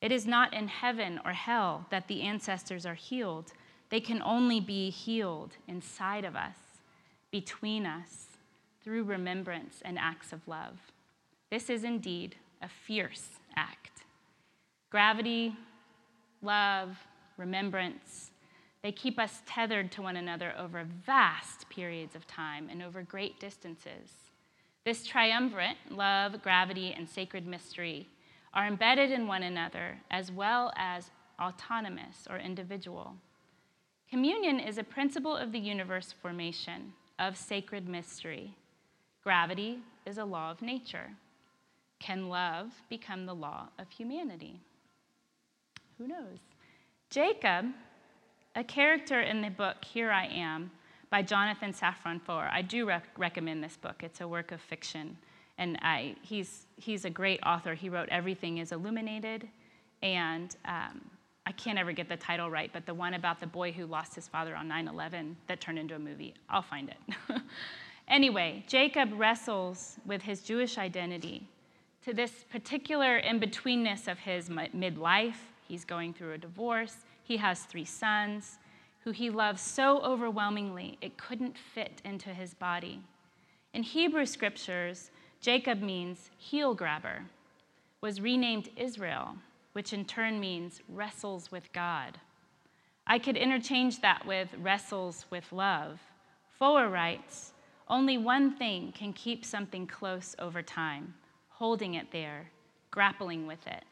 It 0.00 0.10
is 0.10 0.26
not 0.26 0.52
in 0.52 0.68
heaven 0.68 1.20
or 1.24 1.32
hell 1.32 1.86
that 1.90 2.08
the 2.08 2.22
ancestors 2.22 2.84
are 2.84 2.94
healed. 2.94 3.52
They 3.90 4.00
can 4.00 4.22
only 4.22 4.60
be 4.60 4.90
healed 4.90 5.52
inside 5.68 6.24
of 6.24 6.34
us, 6.34 6.56
between 7.30 7.86
us, 7.86 8.26
through 8.82 9.04
remembrance 9.04 9.80
and 9.84 9.98
acts 9.98 10.32
of 10.32 10.46
love. 10.46 10.78
This 11.50 11.70
is 11.70 11.84
indeed 11.84 12.36
a 12.60 12.68
fierce 12.68 13.38
act. 13.56 14.04
Gravity, 14.90 15.56
love, 16.44 16.96
remembrance, 17.36 18.30
they 18.82 18.92
keep 18.92 19.18
us 19.18 19.42
tethered 19.46 19.90
to 19.92 20.02
one 20.02 20.16
another 20.16 20.54
over 20.58 20.86
vast 21.06 21.68
periods 21.70 22.14
of 22.14 22.26
time 22.26 22.68
and 22.70 22.82
over 22.82 23.02
great 23.02 23.40
distances. 23.40 24.10
This 24.84 25.06
triumvirate, 25.06 25.78
love, 25.90 26.42
gravity, 26.42 26.94
and 26.96 27.08
sacred 27.08 27.46
mystery, 27.46 28.08
are 28.52 28.66
embedded 28.66 29.10
in 29.10 29.26
one 29.26 29.42
another 29.42 29.98
as 30.10 30.30
well 30.30 30.72
as 30.76 31.10
autonomous 31.40 32.28
or 32.28 32.38
individual. 32.38 33.14
Communion 34.10 34.60
is 34.60 34.76
a 34.76 34.84
principle 34.84 35.34
of 35.34 35.50
the 35.50 35.58
universe 35.58 36.14
formation, 36.20 36.92
of 37.18 37.36
sacred 37.36 37.88
mystery. 37.88 38.54
Gravity 39.22 39.78
is 40.04 40.18
a 40.18 40.24
law 40.24 40.50
of 40.50 40.60
nature. 40.60 41.10
Can 41.98 42.28
love 42.28 42.70
become 42.90 43.24
the 43.24 43.34
law 43.34 43.68
of 43.78 43.90
humanity? 43.90 44.60
Who 45.98 46.08
knows? 46.08 46.38
Jacob 47.10 47.66
a 48.56 48.64
character 48.64 49.20
in 49.20 49.40
the 49.40 49.50
book, 49.50 49.84
Here 49.84 50.10
I 50.10 50.26
Am, 50.26 50.70
by 51.10 51.22
Jonathan 51.22 51.72
Safran 51.72 52.20
Foer. 52.20 52.48
I 52.52 52.62
do 52.62 52.86
rec- 52.86 53.18
recommend 53.18 53.62
this 53.62 53.76
book. 53.76 54.02
It's 54.02 54.20
a 54.20 54.28
work 54.28 54.52
of 54.52 54.60
fiction. 54.60 55.16
And 55.58 55.78
I, 55.82 56.16
he's, 56.22 56.66
he's 56.76 57.04
a 57.04 57.10
great 57.10 57.40
author. 57.44 57.74
He 57.74 57.88
wrote 57.88 58.08
Everything 58.10 58.58
is 58.58 58.72
Illuminated. 58.72 59.48
And 60.02 60.54
um, 60.64 61.00
I 61.46 61.52
can't 61.52 61.78
ever 61.78 61.92
get 61.92 62.08
the 62.08 62.16
title 62.16 62.50
right, 62.50 62.70
but 62.72 62.86
the 62.86 62.94
one 62.94 63.14
about 63.14 63.40
the 63.40 63.46
boy 63.46 63.72
who 63.72 63.86
lost 63.86 64.14
his 64.14 64.28
father 64.28 64.54
on 64.54 64.68
9 64.68 64.88
11 64.88 65.36
that 65.46 65.60
turned 65.60 65.78
into 65.78 65.94
a 65.94 65.98
movie. 65.98 66.34
I'll 66.48 66.62
find 66.62 66.90
it. 66.90 67.40
anyway, 68.08 68.64
Jacob 68.66 69.10
wrestles 69.14 69.96
with 70.06 70.22
his 70.22 70.42
Jewish 70.42 70.78
identity 70.78 71.48
to 72.04 72.12
this 72.12 72.44
particular 72.50 73.18
in 73.18 73.40
betweenness 73.40 74.08
of 74.08 74.18
his 74.18 74.48
midlife. 74.48 75.34
He's 75.66 75.84
going 75.84 76.14
through 76.14 76.32
a 76.32 76.38
divorce, 76.38 76.98
he 77.22 77.38
has 77.38 77.60
three 77.60 77.84
sons 77.84 78.58
who 79.00 79.10
he 79.10 79.30
loves 79.30 79.60
so 79.60 80.00
overwhelmingly 80.02 80.98
it 81.00 81.18
couldn't 81.18 81.58
fit 81.58 82.00
into 82.04 82.30
his 82.30 82.54
body. 82.54 83.00
In 83.72 83.82
Hebrew 83.82 84.26
scriptures, 84.26 85.10
Jacob 85.40 85.82
means 85.82 86.30
heel 86.38 86.74
grabber, 86.74 87.24
was 88.00 88.20
renamed 88.20 88.70
Israel, 88.76 89.36
which 89.72 89.92
in 89.92 90.04
turn 90.04 90.40
means 90.40 90.80
wrestles 90.88 91.50
with 91.50 91.72
God. 91.72 92.18
I 93.06 93.18
could 93.18 93.36
interchange 93.36 94.00
that 94.00 94.24
with 94.26 94.48
wrestles 94.58 95.26
with 95.30 95.52
love. 95.52 96.00
Foer 96.58 96.88
writes, 96.88 97.52
only 97.88 98.16
one 98.16 98.56
thing 98.56 98.92
can 98.92 99.12
keep 99.12 99.44
something 99.44 99.86
close 99.86 100.34
over 100.38 100.62
time 100.62 101.14
holding 101.54 101.94
it 101.94 102.10
there, 102.10 102.50
grappling 102.90 103.46
with 103.46 103.64
it, 103.66 103.84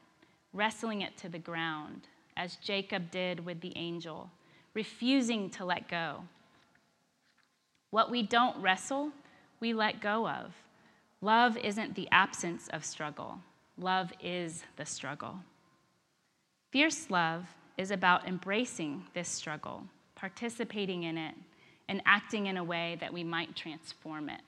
wrestling 0.53 1.01
it 1.01 1.17
to 1.19 1.29
the 1.29 1.39
ground, 1.39 2.09
as 2.37 2.57
Jacob 2.57 3.11
did 3.11 3.45
with 3.45 3.61
the 3.61 3.77
angel 3.77 4.31
refusing 4.75 5.51
to 5.51 5.65
let 5.65 5.89
go. 5.89 6.25
What 7.91 8.11
we 8.11 8.23
don't 8.23 8.61
wrestle, 8.61 9.13
we 9.61 9.75
let 9.75 10.01
go 10.01 10.29
of. 10.29 10.53
Love 11.21 11.57
isn't 11.57 11.95
the 11.95 12.09
absence 12.11 12.69
of 12.73 12.85
struggle, 12.85 13.39
love 13.79 14.13
is 14.23 14.65
the 14.77 14.87
struggle. 14.87 15.37
Fierce 16.71 17.11
love 17.11 17.45
is 17.77 17.91
about 17.91 18.27
embracing 18.27 19.05
this 19.15 19.29
struggle, 19.29 19.85
participating 20.15 21.03
in 21.05 21.19
it, 21.19 21.35
and 21.89 22.03
acting 22.07 22.47
in 22.47 22.57
a 22.57 22.65
way 22.65 22.97
that 23.01 23.13
we 23.13 23.23
might 23.23 23.55
transform 23.55 24.31
it. 24.31 24.41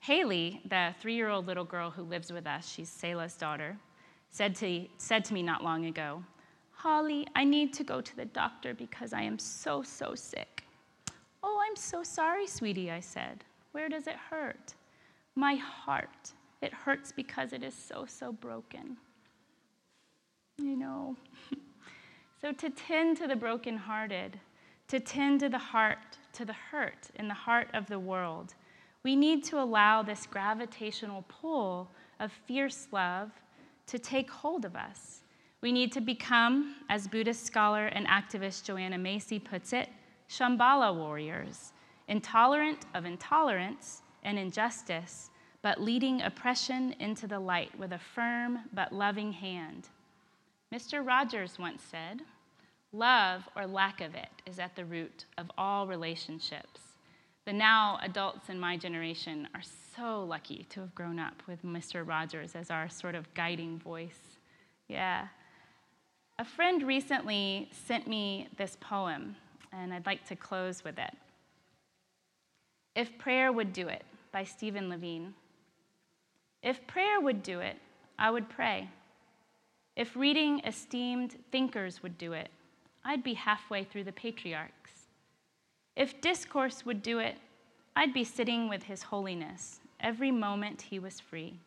Haley, 0.00 0.60
the 0.68 0.94
three 1.00 1.14
year 1.14 1.28
old 1.30 1.46
little 1.46 1.64
girl 1.64 1.90
who 1.90 2.02
lives 2.02 2.32
with 2.32 2.46
us, 2.46 2.68
she's 2.68 2.90
Selah's 2.90 3.36
daughter, 3.36 3.76
said 4.34 4.56
to, 4.56 4.84
said 4.98 5.24
to 5.24 5.32
me 5.32 5.44
not 5.44 5.62
long 5.62 5.86
ago, 5.86 6.20
Holly, 6.72 7.24
I 7.36 7.44
need 7.44 7.72
to 7.74 7.84
go 7.84 8.00
to 8.00 8.16
the 8.16 8.24
doctor 8.24 8.74
because 8.74 9.12
I 9.12 9.22
am 9.22 9.38
so, 9.38 9.80
so 9.84 10.16
sick. 10.16 10.64
Oh, 11.44 11.62
I'm 11.64 11.76
so 11.76 12.02
sorry, 12.02 12.48
sweetie, 12.48 12.90
I 12.90 12.98
said. 12.98 13.44
Where 13.70 13.88
does 13.88 14.08
it 14.08 14.16
hurt? 14.16 14.74
My 15.36 15.54
heart. 15.54 16.32
It 16.62 16.74
hurts 16.74 17.12
because 17.12 17.52
it 17.52 17.62
is 17.62 17.74
so, 17.74 18.06
so 18.08 18.32
broken. 18.32 18.96
You 20.58 20.76
know. 20.78 21.16
so 22.40 22.50
to 22.50 22.70
tend 22.70 23.18
to 23.18 23.28
the 23.28 23.36
brokenhearted, 23.36 24.40
to 24.88 24.98
tend 24.98 25.40
to 25.40 25.48
the 25.48 25.58
heart, 25.58 26.18
to 26.32 26.44
the 26.44 26.56
hurt 26.72 27.08
in 27.14 27.28
the 27.28 27.34
heart 27.34 27.68
of 27.72 27.86
the 27.86 28.00
world, 28.00 28.54
we 29.04 29.14
need 29.14 29.44
to 29.44 29.62
allow 29.62 30.02
this 30.02 30.26
gravitational 30.26 31.24
pull 31.28 31.88
of 32.18 32.32
fierce 32.32 32.88
love 32.90 33.30
to 33.86 33.98
take 33.98 34.30
hold 34.30 34.64
of 34.64 34.76
us 34.76 35.20
we 35.64 35.72
need 35.72 35.92
to 35.92 36.02
become, 36.02 36.74
as 36.90 37.08
Buddhist 37.08 37.46
scholar 37.46 37.86
and 37.86 38.06
activist 38.06 38.64
Joanna 38.64 38.98
Macy 38.98 39.38
puts 39.38 39.72
it, 39.72 39.88
Shambhala 40.28 40.94
warriors, 40.94 41.72
intolerant 42.06 42.84
of 42.92 43.06
intolerance 43.06 44.02
and 44.24 44.38
injustice, 44.38 45.30
but 45.62 45.80
leading 45.80 46.20
oppression 46.20 46.94
into 47.00 47.26
the 47.26 47.40
light 47.40 47.70
with 47.78 47.92
a 47.92 47.98
firm 47.98 48.58
but 48.74 48.92
loving 48.92 49.32
hand. 49.32 49.88
Mr. 50.70 51.02
Rogers 51.02 51.58
once 51.58 51.82
said, 51.82 52.20
Love 52.92 53.48
or 53.56 53.66
lack 53.66 54.02
of 54.02 54.14
it 54.14 54.28
is 54.44 54.58
at 54.58 54.76
the 54.76 54.84
root 54.84 55.24
of 55.38 55.50
all 55.56 55.86
relationships. 55.86 56.93
The 57.46 57.52
now 57.52 57.98
adults 58.02 58.48
in 58.48 58.58
my 58.58 58.76
generation 58.76 59.48
are 59.54 59.62
so 59.96 60.24
lucky 60.24 60.66
to 60.70 60.80
have 60.80 60.94
grown 60.94 61.18
up 61.18 61.42
with 61.46 61.62
Mr. 61.62 62.06
Rogers 62.06 62.54
as 62.54 62.70
our 62.70 62.88
sort 62.88 63.14
of 63.14 63.32
guiding 63.34 63.78
voice. 63.78 64.38
Yeah. 64.88 65.28
A 66.38 66.44
friend 66.44 66.82
recently 66.82 67.68
sent 67.86 68.08
me 68.08 68.48
this 68.56 68.76
poem, 68.80 69.36
and 69.72 69.92
I'd 69.92 70.06
like 70.06 70.26
to 70.28 70.36
close 70.36 70.82
with 70.82 70.98
it. 70.98 71.12
If 72.94 73.18
Prayer 73.18 73.52
Would 73.52 73.72
Do 73.72 73.88
It 73.88 74.04
by 74.34 74.42
Stephen 74.42 74.88
Levine. 74.88 75.32
If 76.60 76.84
prayer 76.88 77.20
would 77.20 77.44
do 77.44 77.60
it, 77.60 77.76
I 78.18 78.30
would 78.30 78.48
pray. 78.48 78.88
If 79.94 80.16
reading 80.16 80.60
esteemed 80.64 81.36
thinkers 81.52 82.02
would 82.02 82.18
do 82.18 82.32
it, 82.32 82.48
I'd 83.04 83.22
be 83.22 83.34
halfway 83.34 83.84
through 83.84 84.04
the 84.04 84.12
patriarchs. 84.12 84.93
If 85.96 86.20
discourse 86.20 86.84
would 86.84 87.02
do 87.02 87.20
it, 87.20 87.36
I'd 87.94 88.12
be 88.12 88.24
sitting 88.24 88.68
with 88.68 88.82
His 88.82 89.04
Holiness 89.04 89.80
every 90.00 90.32
moment 90.32 90.82
he 90.82 90.98
was 90.98 91.20
free. 91.20 91.60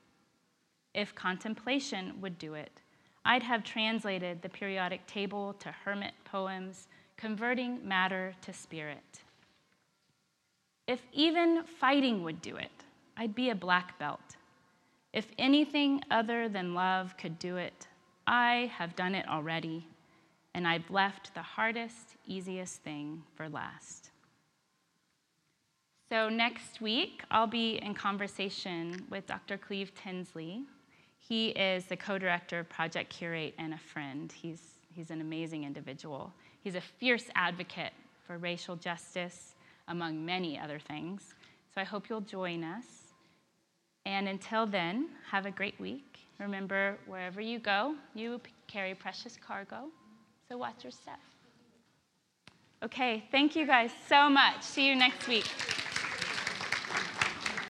If 0.94 1.16
contemplation 1.16 2.20
would 2.20 2.38
do 2.38 2.54
it, 2.54 2.82
I'd 3.24 3.44
have 3.44 3.64
translated 3.64 4.42
the 4.42 4.50
periodic 4.50 5.06
table 5.08 5.54
to 5.60 5.72
hermit 5.72 6.14
poems, 6.26 6.88
converting 7.16 7.86
matter 7.88 8.36
to 8.42 8.54
spirit. 8.54 9.22
If 10.88 11.02
even 11.14 11.64
fighting 11.64 12.24
would 12.24 12.42
do 12.42 12.58
it, 12.58 12.72
I'd 13.18 13.36
be 13.36 13.50
a 13.50 13.56
black 13.56 13.98
belt. 13.98 14.36
If 15.14 15.28
anything 15.38 16.02
other 16.12 16.48
than 16.48 16.74
love 16.74 17.16
could 17.18 17.40
do 17.40 17.58
it, 17.58 17.88
I 18.26 18.72
have 18.76 18.96
done 18.96 19.16
it 19.16 19.28
already, 19.28 19.88
and 20.54 20.68
I've 20.68 20.90
left 20.92 21.34
the 21.34 21.42
hardest, 21.42 22.16
easiest 22.26 22.82
thing 22.82 23.24
for 23.36 23.50
last. 23.50 24.12
So, 26.10 26.30
next 26.30 26.80
week, 26.80 27.24
I'll 27.30 27.47
be 27.47 27.80
in 27.82 27.93
conversation 27.93 29.05
with 29.10 29.28
Dr. 29.28 29.58
Cleve 29.58 29.91
Tinsley, 29.93 30.64
he 31.28 31.49
is 31.49 31.86
the 31.86 31.97
co 31.97 32.18
director 32.18 32.60
of 32.60 32.70
Project 32.70 33.10
Curate 33.10 33.53
and 33.58 33.74
a 33.74 33.78
friend. 33.78 34.32
He's, 34.32 34.62
he's 34.93 35.12
an 35.12 35.20
amazing 35.20 35.66
individual. 35.66 36.32
He's 36.64 36.76
a 36.76 36.82
fierce 36.82 37.26
advocate 37.36 37.91
for 38.26 38.38
racial 38.38 38.76
justice, 38.76 39.55
among 39.89 40.26
many 40.26 40.58
other 40.58 40.80
things. 40.80 41.34
So 41.74 41.82
I 41.82 41.84
hope 41.84 42.10
you'll 42.10 42.22
join 42.22 42.64
us. 42.64 42.86
And 44.05 44.30
until 44.30 44.66
then, 44.66 45.10
have 45.30 45.45
a 45.45 45.51
great 45.51 45.78
week. 45.80 46.20
Remember, 46.39 46.97
wherever 47.08 47.41
you 47.41 47.60
go, 47.60 47.95
you 48.14 48.39
carry 48.68 48.93
precious 48.95 49.38
cargo, 49.45 49.89
so 50.47 50.58
watch 50.58 50.84
your 50.84 50.91
step. 50.91 51.20
Okay, 52.84 53.26
thank 53.32 53.55
you 53.55 53.66
guys 53.66 53.91
so 54.08 54.30
much. 54.30 54.62
See 54.62 54.88
you 54.88 54.95
next 54.95 55.28
week. 55.28 55.47